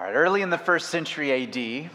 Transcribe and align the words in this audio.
All 0.00 0.06
right, 0.06 0.14
early 0.14 0.40
in 0.40 0.48
the 0.48 0.56
first 0.56 0.88
century 0.88 1.30
AD, 1.30 1.90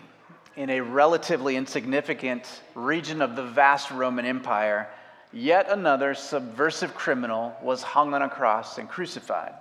in 0.56 0.70
a 0.70 0.80
relatively 0.80 1.56
insignificant 1.56 2.48
region 2.76 3.20
of 3.20 3.36
the 3.36 3.42
vast 3.42 3.90
Roman 3.90 4.28
Empire, 4.28 4.88
yet 5.34 5.72
another 5.72 6.14
subversive 6.14 6.94
criminal 6.94 7.58
was 7.64 7.82
hung 7.82 8.14
on 8.14 8.22
a 8.22 8.30
cross 8.30 8.78
and 8.78 8.88
crucified. 8.88 9.54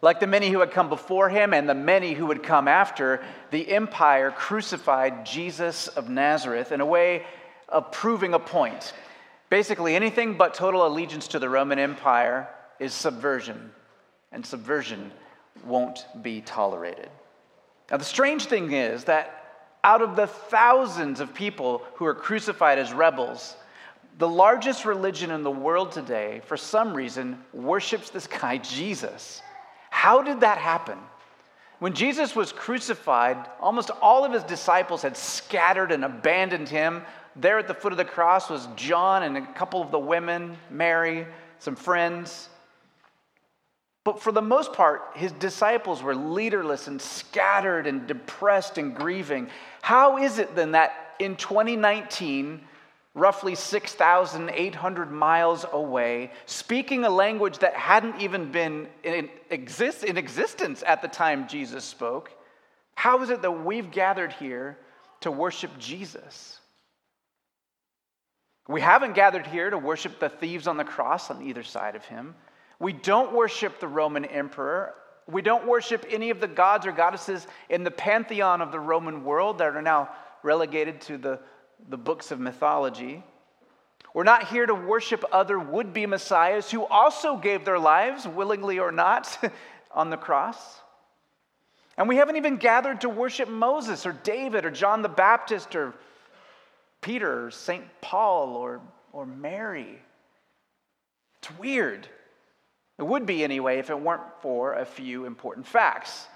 Like 0.00 0.20
the 0.20 0.28
many 0.28 0.50
who 0.50 0.60
had 0.60 0.70
come 0.70 0.88
before 0.88 1.30
him 1.30 1.52
and 1.52 1.68
the 1.68 1.74
many 1.74 2.12
who 2.14 2.26
would 2.26 2.44
come 2.44 2.68
after, 2.68 3.24
the 3.50 3.68
empire 3.72 4.30
crucified 4.30 5.26
Jesus 5.26 5.88
of 5.88 6.08
Nazareth 6.08 6.70
in 6.70 6.80
a 6.80 6.86
way 6.86 7.24
of 7.68 7.90
proving 7.90 8.34
a 8.34 8.38
point. 8.38 8.92
Basically, 9.50 9.96
anything 9.96 10.34
but 10.36 10.54
total 10.54 10.86
allegiance 10.86 11.26
to 11.26 11.40
the 11.40 11.48
Roman 11.48 11.80
Empire 11.80 12.48
is 12.78 12.94
subversion, 12.94 13.72
and 14.30 14.46
subversion 14.46 15.10
won't 15.64 16.06
be 16.22 16.40
tolerated. 16.40 17.10
Now, 17.90 17.96
the 17.96 18.04
strange 18.04 18.46
thing 18.46 18.72
is 18.72 19.04
that 19.04 19.38
out 19.82 20.02
of 20.02 20.16
the 20.16 20.26
thousands 20.26 21.20
of 21.20 21.32
people 21.32 21.82
who 21.94 22.04
are 22.04 22.14
crucified 22.14 22.78
as 22.78 22.92
rebels, 22.92 23.56
the 24.18 24.28
largest 24.28 24.84
religion 24.84 25.30
in 25.30 25.42
the 25.42 25.50
world 25.50 25.92
today, 25.92 26.42
for 26.46 26.56
some 26.56 26.92
reason, 26.92 27.42
worships 27.52 28.10
this 28.10 28.26
guy, 28.26 28.58
Jesus. 28.58 29.40
How 29.90 30.22
did 30.22 30.40
that 30.40 30.58
happen? 30.58 30.98
When 31.78 31.94
Jesus 31.94 32.34
was 32.34 32.50
crucified, 32.50 33.36
almost 33.60 33.90
all 34.02 34.24
of 34.24 34.32
his 34.32 34.42
disciples 34.42 35.02
had 35.02 35.16
scattered 35.16 35.92
and 35.92 36.04
abandoned 36.04 36.68
him. 36.68 37.02
There 37.36 37.58
at 37.58 37.68
the 37.68 37.74
foot 37.74 37.92
of 37.92 37.98
the 37.98 38.04
cross 38.04 38.50
was 38.50 38.68
John 38.74 39.22
and 39.22 39.36
a 39.36 39.46
couple 39.52 39.80
of 39.80 39.92
the 39.92 39.98
women, 39.98 40.56
Mary, 40.70 41.26
some 41.60 41.76
friends. 41.76 42.48
But 44.08 44.22
for 44.22 44.32
the 44.32 44.40
most 44.40 44.72
part, 44.72 45.02
his 45.16 45.32
disciples 45.32 46.02
were 46.02 46.16
leaderless 46.16 46.86
and 46.86 46.98
scattered 46.98 47.86
and 47.86 48.06
depressed 48.06 48.78
and 48.78 48.94
grieving. 48.94 49.50
How 49.82 50.16
is 50.16 50.38
it 50.38 50.56
then 50.56 50.72
that 50.72 51.14
in 51.18 51.36
2019, 51.36 52.62
roughly 53.12 53.54
6,800 53.54 55.12
miles 55.12 55.66
away, 55.70 56.32
speaking 56.46 57.04
a 57.04 57.10
language 57.10 57.58
that 57.58 57.74
hadn't 57.74 58.18
even 58.22 58.50
been 58.50 58.88
in, 59.02 59.28
exist, 59.50 60.04
in 60.04 60.16
existence 60.16 60.82
at 60.86 61.02
the 61.02 61.08
time 61.08 61.46
Jesus 61.46 61.84
spoke, 61.84 62.30
how 62.94 63.20
is 63.20 63.28
it 63.28 63.42
that 63.42 63.62
we've 63.62 63.90
gathered 63.90 64.32
here 64.32 64.78
to 65.20 65.30
worship 65.30 65.78
Jesus? 65.78 66.58
We 68.68 68.80
haven't 68.80 69.12
gathered 69.12 69.46
here 69.46 69.68
to 69.68 69.76
worship 69.76 70.18
the 70.18 70.30
thieves 70.30 70.66
on 70.66 70.78
the 70.78 70.84
cross 70.84 71.30
on 71.30 71.42
either 71.42 71.62
side 71.62 71.94
of 71.94 72.06
him. 72.06 72.34
We 72.78 72.92
don't 72.92 73.32
worship 73.32 73.80
the 73.80 73.88
Roman 73.88 74.24
emperor. 74.24 74.94
We 75.26 75.42
don't 75.42 75.66
worship 75.66 76.06
any 76.08 76.30
of 76.30 76.40
the 76.40 76.48
gods 76.48 76.86
or 76.86 76.92
goddesses 76.92 77.46
in 77.68 77.84
the 77.84 77.90
pantheon 77.90 78.60
of 78.62 78.72
the 78.72 78.80
Roman 78.80 79.24
world 79.24 79.58
that 79.58 79.76
are 79.76 79.82
now 79.82 80.10
relegated 80.42 81.00
to 81.02 81.18
the, 81.18 81.40
the 81.88 81.98
books 81.98 82.30
of 82.30 82.40
mythology. 82.40 83.22
We're 84.14 84.24
not 84.24 84.48
here 84.48 84.64
to 84.64 84.74
worship 84.74 85.24
other 85.32 85.58
would 85.58 85.92
be 85.92 86.06
messiahs 86.06 86.70
who 86.70 86.84
also 86.86 87.36
gave 87.36 87.64
their 87.64 87.78
lives, 87.78 88.26
willingly 88.26 88.78
or 88.78 88.90
not, 88.90 89.38
on 89.92 90.10
the 90.10 90.16
cross. 90.16 90.80
And 91.96 92.08
we 92.08 92.16
haven't 92.16 92.36
even 92.36 92.56
gathered 92.56 93.00
to 93.02 93.08
worship 93.08 93.48
Moses 93.48 94.06
or 94.06 94.12
David 94.12 94.64
or 94.64 94.70
John 94.70 95.02
the 95.02 95.08
Baptist 95.08 95.74
or 95.74 95.94
Peter 97.00 97.46
or 97.46 97.50
St. 97.50 97.84
Paul 98.00 98.56
or, 98.56 98.80
or 99.12 99.26
Mary. 99.26 99.98
It's 101.42 101.58
weird. 101.58 102.08
It 102.98 103.06
would 103.06 103.26
be 103.26 103.44
anyway 103.44 103.78
if 103.78 103.90
it 103.90 104.00
weren't 104.00 104.22
for 104.40 104.74
a 104.74 104.84
few 104.84 105.24
important 105.24 105.66
facts. 105.66 106.26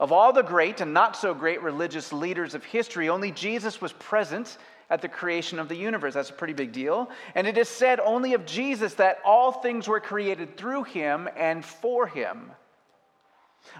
Of 0.00 0.10
all 0.10 0.32
the 0.32 0.42
great 0.42 0.80
and 0.80 0.92
not 0.92 1.16
so 1.16 1.34
great 1.34 1.62
religious 1.62 2.12
leaders 2.12 2.54
of 2.54 2.64
history, 2.64 3.08
only 3.08 3.30
Jesus 3.30 3.80
was 3.80 3.92
present 3.92 4.58
at 4.90 5.00
the 5.00 5.08
creation 5.08 5.58
of 5.58 5.68
the 5.68 5.76
universe. 5.76 6.14
That's 6.14 6.30
a 6.30 6.34
pretty 6.34 6.52
big 6.52 6.72
deal. 6.72 7.10
And 7.34 7.46
it 7.46 7.56
is 7.56 7.68
said 7.68 8.00
only 8.00 8.34
of 8.34 8.44
Jesus 8.44 8.94
that 8.94 9.20
all 9.24 9.52
things 9.52 9.86
were 9.86 10.00
created 10.00 10.56
through 10.56 10.84
him 10.84 11.28
and 11.36 11.64
for 11.64 12.06
him. 12.06 12.50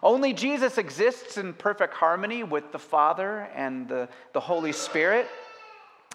Only 0.03 0.33
Jesus 0.33 0.79
exists 0.79 1.37
in 1.37 1.53
perfect 1.53 1.95
harmony 1.95 2.43
with 2.43 2.73
the 2.73 2.79
Father 2.79 3.49
and 3.55 3.89
the, 3.89 4.09
the 4.33 4.41
Holy 4.41 4.73
Spirit. 4.73 5.29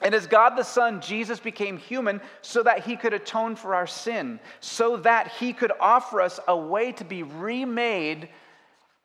And 0.01 0.15
as 0.15 0.27
God 0.27 0.55
the 0.55 0.63
Son, 0.63 1.01
Jesus 1.01 1.39
became 1.39 1.77
human 1.77 2.21
so 2.41 2.63
that 2.63 2.85
he 2.85 2.95
could 2.95 3.13
atone 3.13 3.55
for 3.55 3.75
our 3.75 3.87
sin, 3.87 4.39
so 4.59 4.97
that 4.97 5.29
he 5.33 5.51
could 5.53 5.71
offer 5.79 6.21
us 6.21 6.39
a 6.47 6.55
way 6.55 6.91
to 6.93 7.03
be 7.03 7.23
remade 7.23 8.29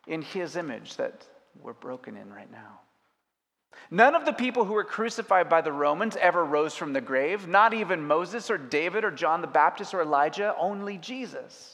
in 0.06 0.22
his 0.22 0.56
image 0.56 0.96
that 0.96 1.26
we're 1.60 1.72
broken 1.72 2.16
in 2.16 2.32
right 2.32 2.50
now. 2.50 2.80
None 3.90 4.14
of 4.14 4.24
the 4.24 4.32
people 4.32 4.64
who 4.64 4.72
were 4.72 4.84
crucified 4.84 5.48
by 5.48 5.60
the 5.60 5.72
Romans 5.72 6.16
ever 6.16 6.44
rose 6.44 6.74
from 6.74 6.92
the 6.92 7.00
grave, 7.00 7.46
not 7.46 7.74
even 7.74 8.06
Moses 8.06 8.50
or 8.50 8.58
David 8.58 9.04
or 9.04 9.10
John 9.10 9.40
the 9.40 9.46
Baptist 9.46 9.94
or 9.94 10.02
Elijah, 10.02 10.54
only 10.58 10.98
Jesus. 10.98 11.73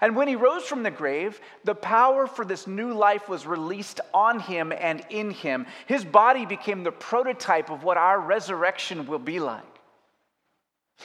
And 0.00 0.16
when 0.16 0.28
he 0.28 0.36
rose 0.36 0.64
from 0.64 0.82
the 0.82 0.90
grave, 0.90 1.40
the 1.64 1.74
power 1.74 2.26
for 2.26 2.44
this 2.44 2.66
new 2.66 2.92
life 2.92 3.28
was 3.28 3.46
released 3.46 4.00
on 4.12 4.40
him 4.40 4.72
and 4.72 5.04
in 5.10 5.30
him. 5.30 5.66
His 5.86 6.04
body 6.04 6.46
became 6.46 6.82
the 6.82 6.92
prototype 6.92 7.70
of 7.70 7.82
what 7.82 7.96
our 7.96 8.20
resurrection 8.20 9.06
will 9.06 9.18
be 9.18 9.40
like. 9.40 9.62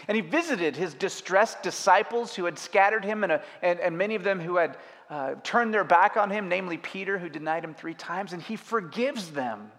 And 0.08 0.16
he 0.16 0.22
visited 0.22 0.75
his 0.75 0.94
distressed 0.94 1.64
disciples 1.64 2.36
who 2.36 2.46
had 2.46 2.58
scattered 2.58 3.03
him, 3.03 3.24
and, 3.24 3.34
a, 3.34 3.44
and, 3.62 3.80
and 3.80 3.97
many 3.97 4.16
of 4.16 4.24
them 4.24 4.40
who 4.40 4.56
had 4.56 4.78
uh, 5.09 5.36
turned 5.44 5.74
their 5.74 5.84
back 5.84 6.16
on 6.16 6.30
him, 6.30 6.47
namely 6.47 6.78
Peter, 6.78 7.18
who 7.18 7.28
denied 7.28 7.64
him 7.64 7.74
three 7.74 7.94
times, 7.94 8.31
and 8.31 8.41
he 8.41 8.56
forgives 8.56 9.31
them. 9.31 9.72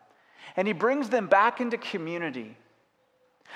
And 0.56 0.68
he 0.68 0.74
brings 0.74 1.08
them 1.08 1.28
back 1.28 1.60
into 1.60 1.78
community. 1.78 2.56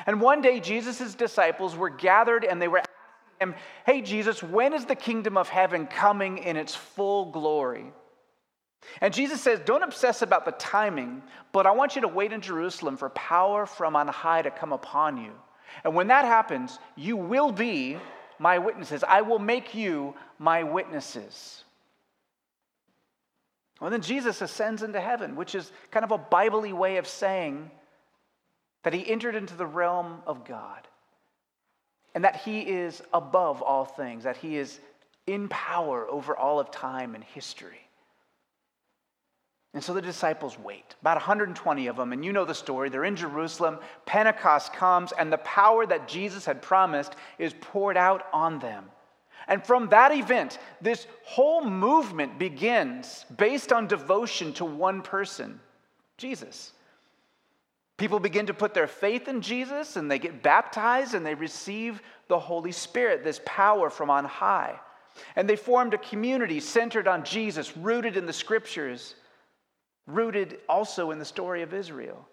And 0.06 0.20
one 0.20 0.42
day, 0.42 0.60
Jesus' 0.60 1.14
disciples 1.14 1.76
were 1.76 1.88
gathered 1.88 2.44
and 2.44 2.60
they 2.60 2.68
were 2.68 2.82
him, 3.40 3.54
Hey, 3.84 4.02
Jesus, 4.02 4.42
when 4.42 4.72
is 4.72 4.84
the 4.84 4.94
kingdom 4.94 5.36
of 5.36 5.48
heaven 5.48 5.86
coming 5.86 6.38
in 6.38 6.56
its 6.56 6.74
full 6.74 7.26
glory? 7.30 7.92
And 9.00 9.12
Jesus 9.12 9.40
says, 9.40 9.60
Don't 9.64 9.82
obsess 9.82 10.22
about 10.22 10.44
the 10.44 10.52
timing, 10.52 11.22
but 11.52 11.66
I 11.66 11.72
want 11.72 11.96
you 11.96 12.02
to 12.02 12.08
wait 12.08 12.32
in 12.32 12.40
Jerusalem 12.40 12.96
for 12.96 13.10
power 13.10 13.66
from 13.66 13.96
on 13.96 14.08
high 14.08 14.42
to 14.42 14.50
come 14.50 14.72
upon 14.72 15.16
you. 15.16 15.32
And 15.84 15.94
when 15.94 16.08
that 16.08 16.24
happens, 16.24 16.78
you 16.94 17.16
will 17.16 17.52
be 17.52 17.98
my 18.38 18.58
witnesses. 18.58 19.04
I 19.06 19.22
will 19.22 19.38
make 19.38 19.74
you 19.74 20.14
my 20.38 20.62
witnesses. 20.62 21.64
Well, 23.80 23.90
then 23.90 24.02
Jesus 24.02 24.40
ascends 24.40 24.82
into 24.82 25.00
heaven, 25.00 25.36
which 25.36 25.54
is 25.54 25.70
kind 25.90 26.04
of 26.04 26.10
a 26.10 26.18
Bible 26.18 26.62
way 26.74 26.96
of 26.96 27.06
saying 27.06 27.70
that 28.84 28.94
he 28.94 29.08
entered 29.08 29.34
into 29.34 29.54
the 29.54 29.66
realm 29.66 30.22
of 30.26 30.44
God 30.44 30.86
and 32.16 32.24
that 32.24 32.36
he 32.36 32.60
is 32.60 33.02
above 33.12 33.60
all 33.60 33.84
things, 33.84 34.24
that 34.24 34.38
he 34.38 34.56
is 34.56 34.80
in 35.26 35.48
power 35.48 36.08
over 36.08 36.34
all 36.34 36.58
of 36.58 36.70
time 36.70 37.14
and 37.14 37.22
history. 37.22 37.86
And 39.74 39.84
so 39.84 39.92
the 39.92 40.00
disciples 40.00 40.58
wait, 40.58 40.94
about 41.02 41.16
120 41.16 41.86
of 41.88 41.96
them, 41.96 42.14
and 42.14 42.24
you 42.24 42.32
know 42.32 42.46
the 42.46 42.54
story. 42.54 42.88
They're 42.88 43.04
in 43.04 43.16
Jerusalem. 43.16 43.78
Pentecost 44.06 44.72
comes, 44.72 45.12
and 45.12 45.30
the 45.30 45.36
power 45.36 45.84
that 45.84 46.08
Jesus 46.08 46.46
had 46.46 46.62
promised 46.62 47.12
is 47.38 47.54
poured 47.60 47.98
out 47.98 48.22
on 48.32 48.60
them. 48.60 48.86
And 49.46 49.62
from 49.62 49.90
that 49.90 50.10
event, 50.10 50.58
this 50.80 51.06
whole 51.22 51.66
movement 51.68 52.38
begins 52.38 53.26
based 53.36 53.74
on 53.74 53.88
devotion 53.88 54.54
to 54.54 54.64
one 54.64 55.02
person 55.02 55.60
Jesus. 56.16 56.72
People 57.96 58.20
begin 58.20 58.46
to 58.46 58.54
put 58.54 58.74
their 58.74 58.86
faith 58.86 59.26
in 59.26 59.40
Jesus 59.40 59.96
and 59.96 60.10
they 60.10 60.18
get 60.18 60.42
baptized 60.42 61.14
and 61.14 61.24
they 61.24 61.34
receive 61.34 62.02
the 62.28 62.38
Holy 62.38 62.72
Spirit, 62.72 63.24
this 63.24 63.40
power 63.46 63.88
from 63.88 64.10
on 64.10 64.24
high. 64.24 64.78
And 65.34 65.48
they 65.48 65.56
formed 65.56 65.94
a 65.94 65.98
community 65.98 66.60
centered 66.60 67.08
on 67.08 67.24
Jesus, 67.24 67.74
rooted 67.76 68.18
in 68.18 68.26
the 68.26 68.32
scriptures, 68.34 69.14
rooted 70.06 70.58
also 70.68 71.10
in 71.10 71.18
the 71.18 71.24
story 71.24 71.62
of 71.62 71.72
Israel. 71.72 72.28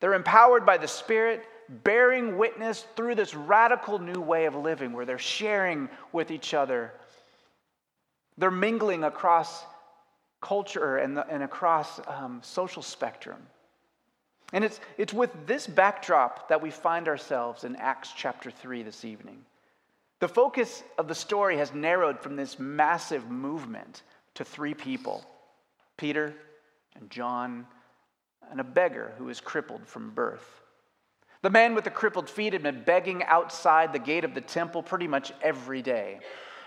They're 0.00 0.14
empowered 0.14 0.64
by 0.64 0.78
the 0.78 0.86
Spirit, 0.86 1.44
bearing 1.68 2.38
witness 2.38 2.86
through 2.96 3.16
this 3.16 3.34
radical 3.34 3.98
new 3.98 4.20
way 4.20 4.44
of 4.44 4.54
living 4.54 4.92
where 4.92 5.04
they're 5.04 5.18
sharing 5.18 5.88
with 6.12 6.30
each 6.30 6.54
other. 6.54 6.92
They're 8.38 8.50
mingling 8.50 9.04
across 9.04 9.64
culture 10.40 10.98
and, 10.98 11.16
the, 11.16 11.26
and 11.28 11.42
across 11.42 12.00
um, 12.06 12.40
social 12.42 12.82
spectrum. 12.82 13.38
And 14.52 14.64
it's, 14.64 14.80
it's 14.98 15.14
with 15.14 15.46
this 15.46 15.66
backdrop 15.66 16.48
that 16.48 16.60
we 16.60 16.70
find 16.70 17.08
ourselves 17.08 17.64
in 17.64 17.76
Acts 17.76 18.12
chapter 18.14 18.50
3 18.50 18.82
this 18.82 19.04
evening. 19.04 19.44
The 20.20 20.28
focus 20.28 20.82
of 20.98 21.08
the 21.08 21.14
story 21.14 21.56
has 21.56 21.72
narrowed 21.72 22.20
from 22.20 22.36
this 22.36 22.58
massive 22.58 23.30
movement 23.30 24.02
to 24.34 24.44
three 24.44 24.74
people 24.74 25.24
Peter 25.96 26.34
and 26.96 27.10
John 27.10 27.66
and 28.50 28.60
a 28.60 28.64
beggar 28.64 29.12
who 29.18 29.28
is 29.28 29.40
crippled 29.40 29.86
from 29.86 30.10
birth. 30.10 30.62
The 31.42 31.50
man 31.50 31.74
with 31.74 31.84
the 31.84 31.90
crippled 31.90 32.30
feet 32.30 32.52
had 32.52 32.62
been 32.62 32.84
begging 32.84 33.24
outside 33.24 33.92
the 33.92 33.98
gate 33.98 34.24
of 34.24 34.34
the 34.34 34.40
temple 34.40 34.82
pretty 34.82 35.08
much 35.08 35.32
every 35.42 35.82
day. 35.82 36.20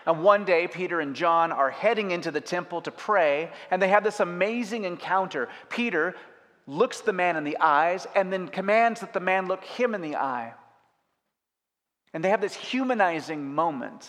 And 0.06 0.22
one 0.24 0.46
day, 0.46 0.68
Peter 0.68 1.00
and 1.00 1.16
John 1.16 1.52
are 1.52 1.72
heading 1.72 2.12
into 2.12 2.30
the 2.30 2.42
temple 2.42 2.82
to 2.82 2.92
pray, 2.92 3.52
and 3.72 3.82
they 3.82 3.88
have 3.88 4.04
this 4.04 4.20
amazing 4.20 4.84
encounter. 4.84 5.50
Peter 5.70 6.16
looks 6.67 7.01
the 7.01 7.13
man 7.13 7.35
in 7.35 7.44
the 7.44 7.57
eyes 7.59 8.07
and 8.15 8.31
then 8.31 8.47
commands 8.47 9.01
that 9.01 9.13
the 9.13 9.19
man 9.19 9.47
look 9.47 9.63
him 9.63 9.94
in 9.94 10.01
the 10.01 10.15
eye. 10.15 10.53
And 12.13 12.23
they 12.23 12.29
have 12.29 12.41
this 12.41 12.53
humanizing 12.53 13.53
moment. 13.53 14.07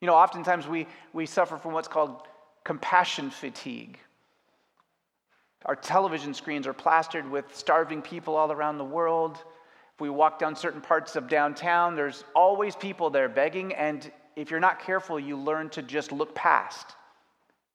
You 0.00 0.06
know, 0.06 0.14
oftentimes 0.14 0.66
we, 0.66 0.86
we 1.12 1.26
suffer 1.26 1.56
from 1.56 1.72
what's 1.72 1.88
called 1.88 2.22
compassion 2.64 3.30
fatigue. 3.30 3.98
Our 5.64 5.76
television 5.76 6.34
screens 6.34 6.66
are 6.66 6.74
plastered 6.74 7.30
with 7.30 7.56
starving 7.56 8.02
people 8.02 8.36
all 8.36 8.52
around 8.52 8.78
the 8.78 8.84
world. 8.84 9.38
If 9.94 10.00
we 10.00 10.10
walk 10.10 10.38
down 10.38 10.56
certain 10.56 10.80
parts 10.80 11.16
of 11.16 11.28
downtown, 11.28 11.94
there's 11.94 12.24
always 12.34 12.76
people 12.76 13.08
there 13.08 13.28
begging, 13.28 13.72
and 13.74 14.10
if 14.36 14.50
you're 14.50 14.60
not 14.60 14.80
careful, 14.80 15.18
you 15.18 15.36
learn 15.38 15.70
to 15.70 15.82
just 15.82 16.12
look 16.12 16.34
past. 16.34 16.96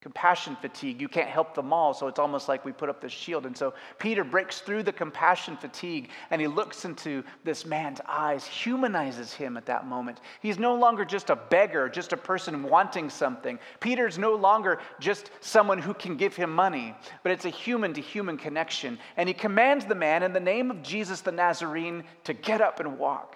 Compassion 0.02 0.56
fatigue. 0.62 1.02
You 1.02 1.10
can't 1.10 1.28
help 1.28 1.54
them 1.54 1.74
all, 1.74 1.94
so 1.94 2.08
it's 2.08 2.20
almost 2.20 2.48
like 2.48 2.64
we 2.64 2.72
put 2.72 2.88
up 2.88 3.02
this 3.02 3.12
shield. 3.12 3.46
And 3.46 3.56
so 3.56 3.74
Peter 3.98 4.24
breaks 4.24 4.62
through 4.62 4.84
the 4.84 4.94
compassion 4.94 5.58
fatigue 5.58 6.10
and 6.32 6.40
he 6.40 6.48
looks 6.48 6.86
into 6.86 7.22
this 7.44 7.66
man's 7.66 8.00
eyes, 8.08 8.46
humanizes 8.46 9.34
him 9.34 9.58
at 9.58 9.66
that 9.66 9.86
moment. 9.86 10.22
He's 10.42 10.58
no 10.58 10.74
longer 10.74 11.04
just 11.04 11.30
a 11.30 11.36
beggar, 11.36 11.90
just 11.90 12.14
a 12.14 12.18
person 12.18 12.64
wanting 12.64 13.10
something. 13.10 13.60
Peter's 13.82 14.18
no 14.18 14.36
longer 14.36 14.80
just 15.02 15.32
someone 15.42 15.80
who 15.80 15.94
can 15.94 16.16
give 16.16 16.34
him 16.34 16.56
money, 16.56 16.96
but 17.22 17.34
it's 17.34 17.46
a 17.46 17.50
human 17.50 17.94
to 17.96 18.02
human 18.02 18.38
connection. 18.38 18.98
And 19.18 19.28
he 19.28 19.34
commands 19.34 19.86
the 19.86 19.96
man 19.96 20.24
in 20.24 20.32
the 20.32 20.40
name 20.40 20.72
of 20.72 20.82
Jesus 20.82 21.20
the 21.20 21.34
Nazarene 21.34 22.06
to 22.24 22.34
get 22.34 22.62
up 22.62 22.80
and 22.80 22.98
walk. 22.98 23.36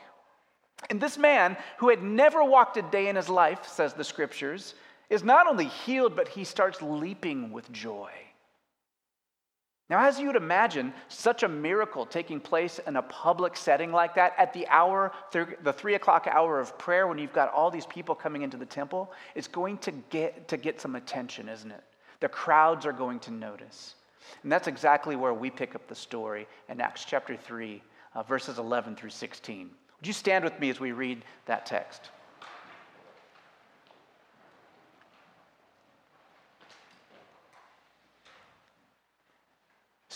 And 0.89 1.01
this 1.01 1.17
man, 1.17 1.57
who 1.77 1.89
had 1.89 2.03
never 2.03 2.41
walked 2.41 2.77
a 2.77 2.81
day 2.83 3.09
in 3.09 3.17
his 3.17 3.29
life, 3.29 3.67
says 3.67 3.93
the 3.93 4.03
scriptures, 4.03 4.75
is 5.13 5.23
not 5.23 5.45
only 5.45 5.65
healed, 5.65 6.15
but 6.15 6.27
he 6.27 6.43
starts 6.43 6.81
leaping 6.81 7.51
with 7.51 7.71
joy. 7.71 8.09
Now, 9.87 10.07
as 10.07 10.19
you 10.19 10.25
would 10.25 10.35
imagine, 10.35 10.91
such 11.07 11.43
a 11.43 11.47
miracle 11.47 12.07
taking 12.07 12.39
place 12.39 12.79
in 12.87 12.95
a 12.95 13.03
public 13.03 13.55
setting 13.55 13.91
like 13.91 14.15
that 14.15 14.33
at 14.39 14.53
the 14.53 14.67
hour, 14.69 15.11
the 15.31 15.71
three 15.71 15.93
o'clock 15.93 16.25
hour 16.25 16.59
of 16.59 16.75
prayer, 16.79 17.05
when 17.05 17.19
you've 17.19 17.31
got 17.31 17.53
all 17.53 17.69
these 17.69 17.85
people 17.85 18.15
coming 18.15 18.41
into 18.41 18.57
the 18.57 18.65
temple, 18.65 19.11
is 19.35 19.47
going 19.47 19.77
to 19.79 19.91
get, 20.09 20.47
to 20.47 20.57
get 20.57 20.81
some 20.81 20.95
attention, 20.95 21.47
isn't 21.47 21.69
it? 21.69 21.83
The 22.19 22.29
crowds 22.29 22.87
are 22.87 22.91
going 22.91 23.19
to 23.19 23.31
notice. 23.31 23.93
And 24.41 24.51
that's 24.51 24.67
exactly 24.67 25.15
where 25.15 25.35
we 25.35 25.51
pick 25.51 25.75
up 25.75 25.87
the 25.87 25.93
story 25.93 26.47
in 26.69 26.81
Acts 26.81 27.05
chapter 27.05 27.37
3, 27.37 27.83
uh, 28.15 28.23
verses 28.23 28.57
11 28.57 28.95
through 28.95 29.11
16. 29.11 29.69
Would 29.99 30.07
you 30.07 30.13
stand 30.13 30.43
with 30.43 30.59
me 30.59 30.71
as 30.71 30.79
we 30.79 30.91
read 30.91 31.23
that 31.45 31.67
text? 31.67 32.09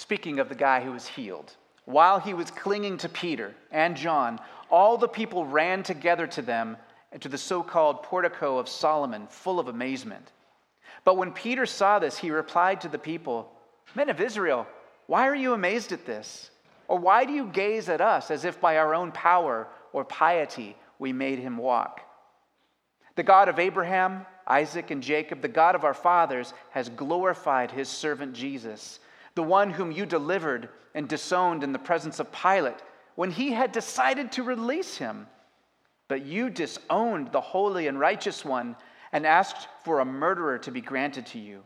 Speaking 0.08 0.40
of 0.40 0.48
the 0.48 0.56
guy 0.56 0.80
who 0.80 0.94
was 0.94 1.06
healed, 1.06 1.52
while 1.84 2.18
he 2.18 2.34
was 2.34 2.50
clinging 2.50 2.98
to 3.00 3.10
Peter 3.10 3.54
and 3.74 3.98
John, 3.98 4.40
all 4.72 4.98
the 4.98 5.06
people 5.10 5.46
ran 5.46 5.84
together 5.84 6.26
to 6.28 6.42
them 6.42 6.78
and 7.12 7.22
to 7.22 7.28
the 7.28 7.38
so 7.38 7.62
called 7.62 8.04
portico 8.04 8.58
of 8.58 8.70
Solomon, 8.70 9.28
full 9.28 9.60
of 9.60 9.68
amazement. 9.68 10.32
But 11.04 11.18
when 11.18 11.34
Peter 11.34 11.66
saw 11.66 12.00
this, 12.00 12.18
he 12.18 12.32
replied 12.32 12.80
to 12.82 12.88
the 12.88 12.98
people, 12.98 13.52
Men 13.96 14.08
of 14.08 14.22
Israel, 14.22 14.66
why 15.08 15.28
are 15.28 15.36
you 15.36 15.52
amazed 15.52 15.92
at 15.92 16.06
this? 16.06 16.52
Or 16.88 16.98
why 16.98 17.26
do 17.26 17.34
you 17.34 17.46
gaze 17.46 17.90
at 17.90 18.00
us 18.00 18.32
as 18.32 18.46
if 18.46 18.62
by 18.62 18.78
our 18.78 18.96
own 18.96 19.12
power 19.12 19.68
or 19.92 20.06
piety 20.06 20.78
we 21.00 21.12
made 21.12 21.40
him 21.40 21.58
walk? 21.58 22.00
The 23.16 23.24
God 23.24 23.50
of 23.50 23.60
Abraham, 23.60 24.26
Isaac, 24.48 24.90
and 24.90 25.04
Jacob, 25.04 25.42
the 25.42 25.50
God 25.50 25.76
of 25.76 25.84
our 25.84 25.94
fathers, 25.94 26.54
has 26.70 26.88
glorified 26.88 27.72
his 27.72 27.90
servant 27.90 28.36
Jesus 28.36 29.02
the 29.38 29.44
one 29.44 29.70
whom 29.70 29.92
you 29.92 30.04
delivered 30.04 30.68
and 30.96 31.08
disowned 31.08 31.64
in 31.64 31.72
the 31.72 31.78
presence 31.78 32.20
of 32.20 32.32
Pilate 32.32 32.82
when 33.14 33.30
he 33.30 33.52
had 33.52 33.72
decided 33.72 34.32
to 34.32 34.42
release 34.42 34.98
him. 34.98 35.28
But 36.08 36.26
you 36.26 36.50
disowned 36.50 37.32
the 37.32 37.40
holy 37.40 37.86
and 37.86 38.00
righteous 38.00 38.44
one 38.44 38.76
and 39.12 39.28
asked 39.28 39.68
for 39.86 40.00
a 40.00 40.06
murderer 40.06 40.58
to 40.58 40.72
be 40.72 40.82
granted 40.82 41.28
to 41.28 41.40
you. 41.40 41.62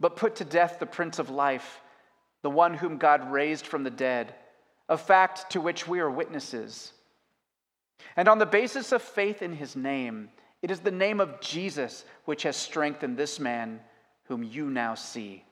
But 0.00 0.16
put 0.16 0.36
to 0.36 0.46
death 0.46 0.78
the 0.78 0.86
Prince 0.86 1.18
of 1.18 1.28
Life, 1.28 1.82
the 2.40 2.48
one 2.48 2.72
whom 2.72 2.96
God 2.96 3.30
raised 3.30 3.66
from 3.66 3.84
the 3.84 3.90
dead, 3.90 4.34
a 4.88 4.96
fact 4.96 5.50
to 5.50 5.60
which 5.60 5.86
we 5.86 6.00
are 6.00 6.10
witnesses. 6.10 6.94
And 8.16 8.28
on 8.28 8.38
the 8.38 8.46
basis 8.46 8.92
of 8.92 9.02
faith 9.02 9.42
in 9.42 9.52
his 9.52 9.76
name, 9.76 10.30
it 10.62 10.70
is 10.70 10.80
the 10.80 10.90
name 10.90 11.20
of 11.20 11.38
Jesus 11.42 12.06
which 12.24 12.44
has 12.44 12.56
strengthened 12.56 13.18
this 13.18 13.38
man 13.38 13.78
whom 14.24 14.42
you 14.42 14.70
now 14.70 14.94
see. 14.94 15.44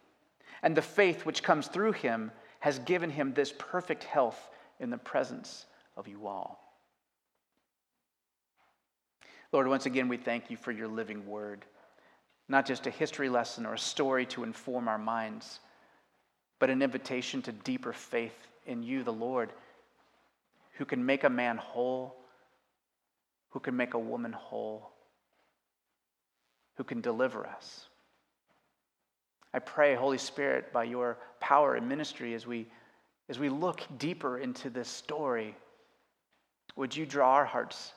And 0.62 0.76
the 0.76 0.82
faith 0.82 1.24
which 1.24 1.42
comes 1.42 1.68
through 1.68 1.92
him 1.92 2.30
has 2.60 2.78
given 2.80 3.10
him 3.10 3.32
this 3.32 3.52
perfect 3.58 4.04
health 4.04 4.50
in 4.78 4.90
the 4.90 4.98
presence 4.98 5.66
of 5.96 6.06
you 6.08 6.26
all. 6.26 6.60
Lord, 9.52 9.66
once 9.66 9.86
again, 9.86 10.08
we 10.08 10.16
thank 10.16 10.50
you 10.50 10.56
for 10.56 10.70
your 10.70 10.86
living 10.86 11.26
word, 11.26 11.64
not 12.48 12.66
just 12.66 12.86
a 12.86 12.90
history 12.90 13.28
lesson 13.28 13.66
or 13.66 13.74
a 13.74 13.78
story 13.78 14.26
to 14.26 14.44
inform 14.44 14.86
our 14.86 14.98
minds, 14.98 15.60
but 16.58 16.70
an 16.70 16.82
invitation 16.82 17.42
to 17.42 17.52
deeper 17.52 17.92
faith 17.92 18.46
in 18.66 18.82
you, 18.82 19.02
the 19.02 19.12
Lord, 19.12 19.52
who 20.76 20.84
can 20.84 21.04
make 21.04 21.24
a 21.24 21.30
man 21.30 21.56
whole, 21.56 22.16
who 23.50 23.60
can 23.60 23.76
make 23.76 23.94
a 23.94 23.98
woman 23.98 24.32
whole, 24.32 24.92
who 26.76 26.84
can 26.84 27.00
deliver 27.00 27.46
us. 27.46 27.89
I 29.52 29.58
pray, 29.58 29.94
Holy 29.94 30.18
Spirit, 30.18 30.72
by 30.72 30.84
your 30.84 31.18
power 31.40 31.74
and 31.74 31.88
ministry, 31.88 32.34
as 32.34 32.46
we, 32.46 32.66
as 33.28 33.38
we 33.38 33.48
look 33.48 33.82
deeper 33.98 34.38
into 34.38 34.70
this 34.70 34.88
story, 34.88 35.56
would 36.76 36.96
you 36.96 37.04
draw 37.04 37.32
our 37.32 37.44
hearts 37.44 37.92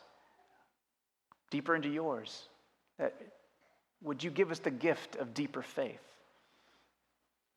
deeper 1.51 1.75
into 1.75 1.89
yours? 1.89 2.47
That, 2.97 3.13
would 4.01 4.23
you 4.23 4.31
give 4.31 4.51
us 4.51 4.59
the 4.59 4.71
gift 4.71 5.15
of 5.17 5.33
deeper 5.33 5.61
faith? 5.61 6.01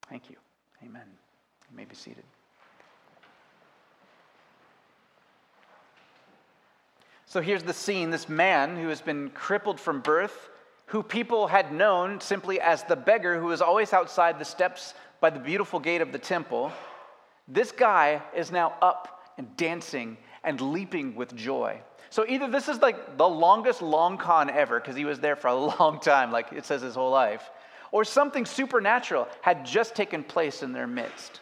Thank 0.08 0.30
you. 0.30 0.36
Amen. 0.84 1.06
You 1.70 1.76
may 1.76 1.84
be 1.84 1.94
seated. 1.94 2.24
So 7.24 7.40
here's 7.40 7.64
the 7.64 7.72
scene 7.72 8.10
this 8.10 8.28
man 8.28 8.76
who 8.76 8.88
has 8.88 9.00
been 9.00 9.30
crippled 9.30 9.80
from 9.80 10.00
birth 10.00 10.50
who 10.86 11.02
people 11.02 11.48
had 11.48 11.72
known 11.72 12.20
simply 12.20 12.60
as 12.60 12.84
the 12.84 12.96
beggar 12.96 13.38
who 13.38 13.46
was 13.46 13.60
always 13.60 13.92
outside 13.92 14.38
the 14.38 14.44
steps 14.44 14.94
by 15.20 15.30
the 15.30 15.40
beautiful 15.40 15.80
gate 15.80 16.00
of 16.00 16.12
the 16.12 16.18
temple, 16.18 16.72
this 17.48 17.72
guy 17.72 18.22
is 18.34 18.50
now 18.50 18.74
up 18.80 19.32
and 19.38 19.56
dancing 19.56 20.16
and 20.44 20.60
leaping 20.60 21.14
with 21.14 21.34
joy. 21.34 21.80
So 22.10 22.24
either 22.28 22.48
this 22.48 22.68
is 22.68 22.78
like 22.78 23.18
the 23.18 23.28
longest 23.28 23.82
long 23.82 24.16
con 24.16 24.48
ever, 24.48 24.78
because 24.78 24.96
he 24.96 25.04
was 25.04 25.18
there 25.18 25.36
for 25.36 25.48
a 25.48 25.54
long 25.78 26.00
time, 26.00 26.30
like 26.30 26.52
it 26.52 26.64
says 26.64 26.82
his 26.82 26.94
whole 26.94 27.10
life, 27.10 27.50
or 27.90 28.04
something 28.04 28.46
supernatural 28.46 29.28
had 29.42 29.64
just 29.64 29.94
taken 29.94 30.22
place 30.22 30.62
in 30.62 30.72
their 30.72 30.86
midst. 30.86 31.40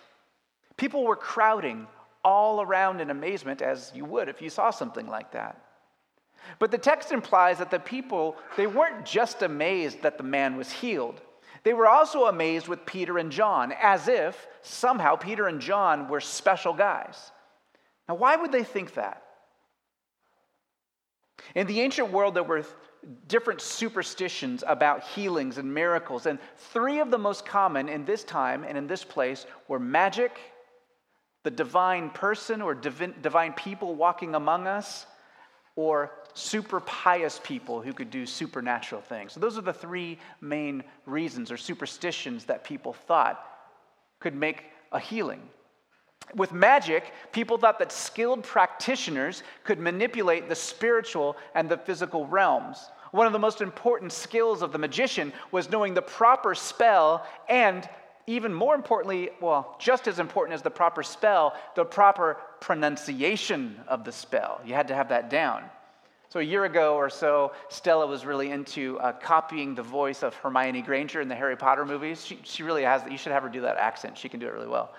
People 0.76 1.04
were 1.04 1.16
crowding 1.16 1.86
all 2.24 2.62
around 2.62 3.00
in 3.00 3.10
amazement, 3.10 3.60
as 3.60 3.92
you 3.94 4.04
would 4.06 4.28
if 4.28 4.40
you 4.40 4.48
saw 4.48 4.70
something 4.70 5.06
like 5.06 5.32
that. 5.32 5.63
But 6.58 6.70
the 6.70 6.78
text 6.78 7.12
implies 7.12 7.58
that 7.58 7.70
the 7.70 7.78
people, 7.78 8.36
they 8.56 8.66
weren't 8.66 9.04
just 9.04 9.42
amazed 9.42 10.02
that 10.02 10.18
the 10.18 10.24
man 10.24 10.56
was 10.56 10.70
healed. 10.70 11.20
They 11.62 11.72
were 11.72 11.88
also 11.88 12.26
amazed 12.26 12.68
with 12.68 12.84
Peter 12.84 13.18
and 13.18 13.32
John, 13.32 13.72
as 13.80 14.08
if 14.08 14.46
somehow 14.62 15.16
Peter 15.16 15.48
and 15.48 15.60
John 15.60 16.08
were 16.08 16.20
special 16.20 16.74
guys. 16.74 17.32
Now, 18.08 18.16
why 18.16 18.36
would 18.36 18.52
they 18.52 18.64
think 18.64 18.94
that? 18.94 19.22
In 21.54 21.66
the 21.66 21.80
ancient 21.80 22.10
world, 22.10 22.34
there 22.34 22.42
were 22.42 22.64
different 23.28 23.60
superstitions 23.60 24.64
about 24.66 25.04
healings 25.04 25.58
and 25.58 25.72
miracles, 25.72 26.26
and 26.26 26.38
three 26.56 27.00
of 27.00 27.10
the 27.10 27.18
most 27.18 27.44
common 27.44 27.88
in 27.88 28.04
this 28.04 28.24
time 28.24 28.64
and 28.64 28.76
in 28.76 28.86
this 28.86 29.04
place 29.04 29.46
were 29.68 29.78
magic, 29.78 30.38
the 31.42 31.50
divine 31.50 32.10
person 32.10 32.62
or 32.62 32.74
divine 32.74 33.52
people 33.52 33.94
walking 33.94 34.34
among 34.34 34.66
us, 34.66 35.06
or 35.76 36.12
super 36.34 36.80
pious 36.80 37.40
people 37.42 37.80
who 37.80 37.92
could 37.92 38.10
do 38.10 38.26
supernatural 38.26 39.00
things. 39.00 39.32
So, 39.32 39.40
those 39.40 39.56
are 39.56 39.62
the 39.62 39.72
three 39.72 40.18
main 40.40 40.84
reasons 41.06 41.50
or 41.50 41.56
superstitions 41.56 42.44
that 42.44 42.64
people 42.64 42.92
thought 42.92 43.44
could 44.20 44.34
make 44.34 44.64
a 44.92 44.98
healing. 44.98 45.42
With 46.34 46.52
magic, 46.52 47.12
people 47.32 47.58
thought 47.58 47.78
that 47.78 47.92
skilled 47.92 48.42
practitioners 48.42 49.42
could 49.62 49.78
manipulate 49.78 50.48
the 50.48 50.54
spiritual 50.54 51.36
and 51.54 51.68
the 51.68 51.76
physical 51.76 52.26
realms. 52.26 52.90
One 53.10 53.26
of 53.26 53.32
the 53.32 53.38
most 53.38 53.60
important 53.60 54.12
skills 54.12 54.62
of 54.62 54.72
the 54.72 54.78
magician 54.78 55.32
was 55.52 55.70
knowing 55.70 55.94
the 55.94 56.02
proper 56.02 56.54
spell 56.54 57.24
and 57.48 57.88
even 58.26 58.54
more 58.54 58.74
importantly, 58.74 59.30
well, 59.40 59.76
just 59.78 60.08
as 60.08 60.18
important 60.18 60.54
as 60.54 60.62
the 60.62 60.70
proper 60.70 61.02
spell, 61.02 61.54
the 61.76 61.84
proper 61.84 62.38
pronunciation 62.60 63.78
of 63.86 64.02
the 64.04 64.12
spell. 64.12 64.60
You 64.64 64.74
had 64.74 64.88
to 64.88 64.94
have 64.94 65.10
that 65.10 65.28
down. 65.28 65.64
So, 66.28 66.40
a 66.40 66.42
year 66.42 66.64
ago 66.64 66.96
or 66.96 67.08
so, 67.08 67.52
Stella 67.68 68.06
was 68.06 68.24
really 68.26 68.50
into 68.50 68.98
uh, 68.98 69.12
copying 69.12 69.74
the 69.74 69.82
voice 69.82 70.22
of 70.22 70.34
Hermione 70.34 70.82
Granger 70.82 71.20
in 71.20 71.28
the 71.28 71.34
Harry 71.34 71.56
Potter 71.56 71.84
movies. 71.84 72.24
She, 72.24 72.40
she 72.42 72.62
really 72.62 72.82
has, 72.82 73.02
you 73.08 73.16
should 73.16 73.32
have 73.32 73.44
her 73.44 73.48
do 73.48 73.60
that 73.60 73.76
accent. 73.76 74.18
She 74.18 74.28
can 74.28 74.40
do 74.40 74.46
it 74.46 74.52
really 74.52 74.66
well. 74.66 74.94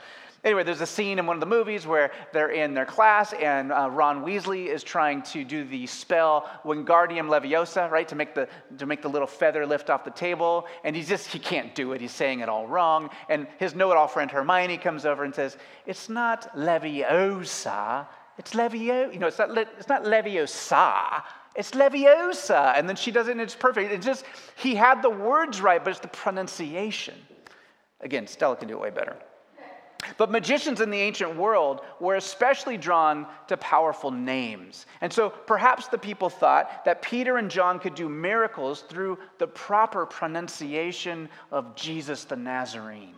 Anyway, 0.45 0.63
there's 0.63 0.81
a 0.81 0.85
scene 0.85 1.17
in 1.17 1.25
one 1.25 1.35
of 1.35 1.39
the 1.39 1.47
movies 1.47 1.87
where 1.87 2.11
they're 2.31 2.51
in 2.51 2.75
their 2.75 2.85
class 2.85 3.33
and 3.33 3.71
uh, 3.71 3.89
Ron 3.89 4.23
Weasley 4.23 4.67
is 4.67 4.83
trying 4.83 5.23
to 5.23 5.43
do 5.43 5.65
the 5.65 5.87
spell 5.87 6.47
Wingardium 6.63 7.27
Leviosa, 7.27 7.89
right, 7.89 8.07
to 8.07 8.15
make 8.15 8.35
the 8.35 8.47
to 8.77 8.85
make 8.85 9.01
the 9.01 9.09
little 9.09 9.27
feather 9.27 9.65
lift 9.65 9.89
off 9.89 10.03
the 10.03 10.11
table, 10.11 10.67
and 10.83 10.95
he's 10.95 11.09
just 11.09 11.25
he 11.29 11.39
can't 11.39 11.73
do 11.73 11.93
it. 11.93 12.01
He's 12.01 12.11
saying 12.11 12.41
it 12.41 12.49
all 12.49 12.67
wrong. 12.67 13.09
And 13.27 13.47
his 13.57 13.73
know-it-all 13.73 14.07
friend 14.07 14.29
Hermione 14.29 14.77
comes 14.77 15.03
over 15.03 15.23
and 15.23 15.33
says, 15.33 15.57
"It's 15.87 16.09
not 16.09 16.55
Leviosa, 16.55 18.05
it's 18.37 18.51
Levio. 18.51 19.11
You 19.13 19.19
know, 19.19 19.27
it's 19.27 19.39
not 19.39 19.57
it's 19.57 19.89
not 19.89 20.03
Leviosa." 20.03 21.23
It's 21.55 21.71
Leviosa. 21.71 22.77
And 22.77 22.87
then 22.87 22.95
she 22.95 23.11
does 23.11 23.27
it 23.27 23.31
and 23.31 23.41
it's 23.41 23.55
perfect. 23.55 23.91
It's 23.91 24.05
just, 24.05 24.25
he 24.57 24.75
had 24.75 25.01
the 25.01 25.09
words 25.09 25.61
right, 25.61 25.81
but 25.81 25.91
it's 25.91 26.01
the 26.01 26.09
pronunciation. 26.09 27.15
Again, 28.01 28.27
Stella 28.27 28.57
can 28.57 28.67
do 28.67 28.73
it 28.73 28.81
way 28.81 28.89
better. 28.89 29.15
But 30.17 30.29
magicians 30.29 30.81
in 30.81 30.91
the 30.91 30.99
ancient 30.99 31.35
world 31.35 31.81
were 31.99 32.15
especially 32.15 32.77
drawn 32.77 33.25
to 33.47 33.57
powerful 33.57 34.11
names. 34.11 34.85
And 35.01 35.11
so 35.11 35.29
perhaps 35.29 35.87
the 35.87 35.97
people 35.97 36.29
thought 36.29 36.85
that 36.85 37.01
Peter 37.01 37.37
and 37.37 37.49
John 37.49 37.79
could 37.79 37.95
do 37.95 38.07
miracles 38.07 38.81
through 38.81 39.17
the 39.39 39.47
proper 39.47 40.05
pronunciation 40.05 41.27
of 41.51 41.75
Jesus 41.75 42.25
the 42.25 42.35
Nazarene. 42.35 43.15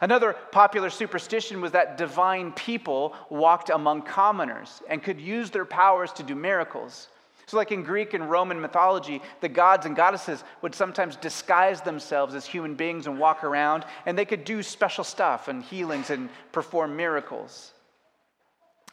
Another 0.00 0.34
popular 0.50 0.90
superstition 0.90 1.60
was 1.60 1.72
that 1.72 1.98
divine 1.98 2.52
people 2.52 3.14
walked 3.30 3.70
among 3.70 4.02
commoners 4.02 4.82
and 4.88 5.02
could 5.02 5.20
use 5.20 5.50
their 5.50 5.64
powers 5.64 6.12
to 6.12 6.22
do 6.22 6.34
miracles. 6.34 7.08
So, 7.46 7.58
like 7.58 7.72
in 7.72 7.82
Greek 7.82 8.14
and 8.14 8.30
Roman 8.30 8.60
mythology, 8.60 9.20
the 9.40 9.48
gods 9.48 9.84
and 9.84 9.94
goddesses 9.94 10.42
would 10.62 10.74
sometimes 10.74 11.16
disguise 11.16 11.82
themselves 11.82 12.34
as 12.34 12.46
human 12.46 12.74
beings 12.74 13.06
and 13.06 13.18
walk 13.18 13.44
around, 13.44 13.84
and 14.06 14.16
they 14.16 14.24
could 14.24 14.44
do 14.44 14.62
special 14.62 15.04
stuff 15.04 15.48
and 15.48 15.62
healings 15.62 16.08
and 16.08 16.30
perform 16.52 16.96
miracles. 16.96 17.72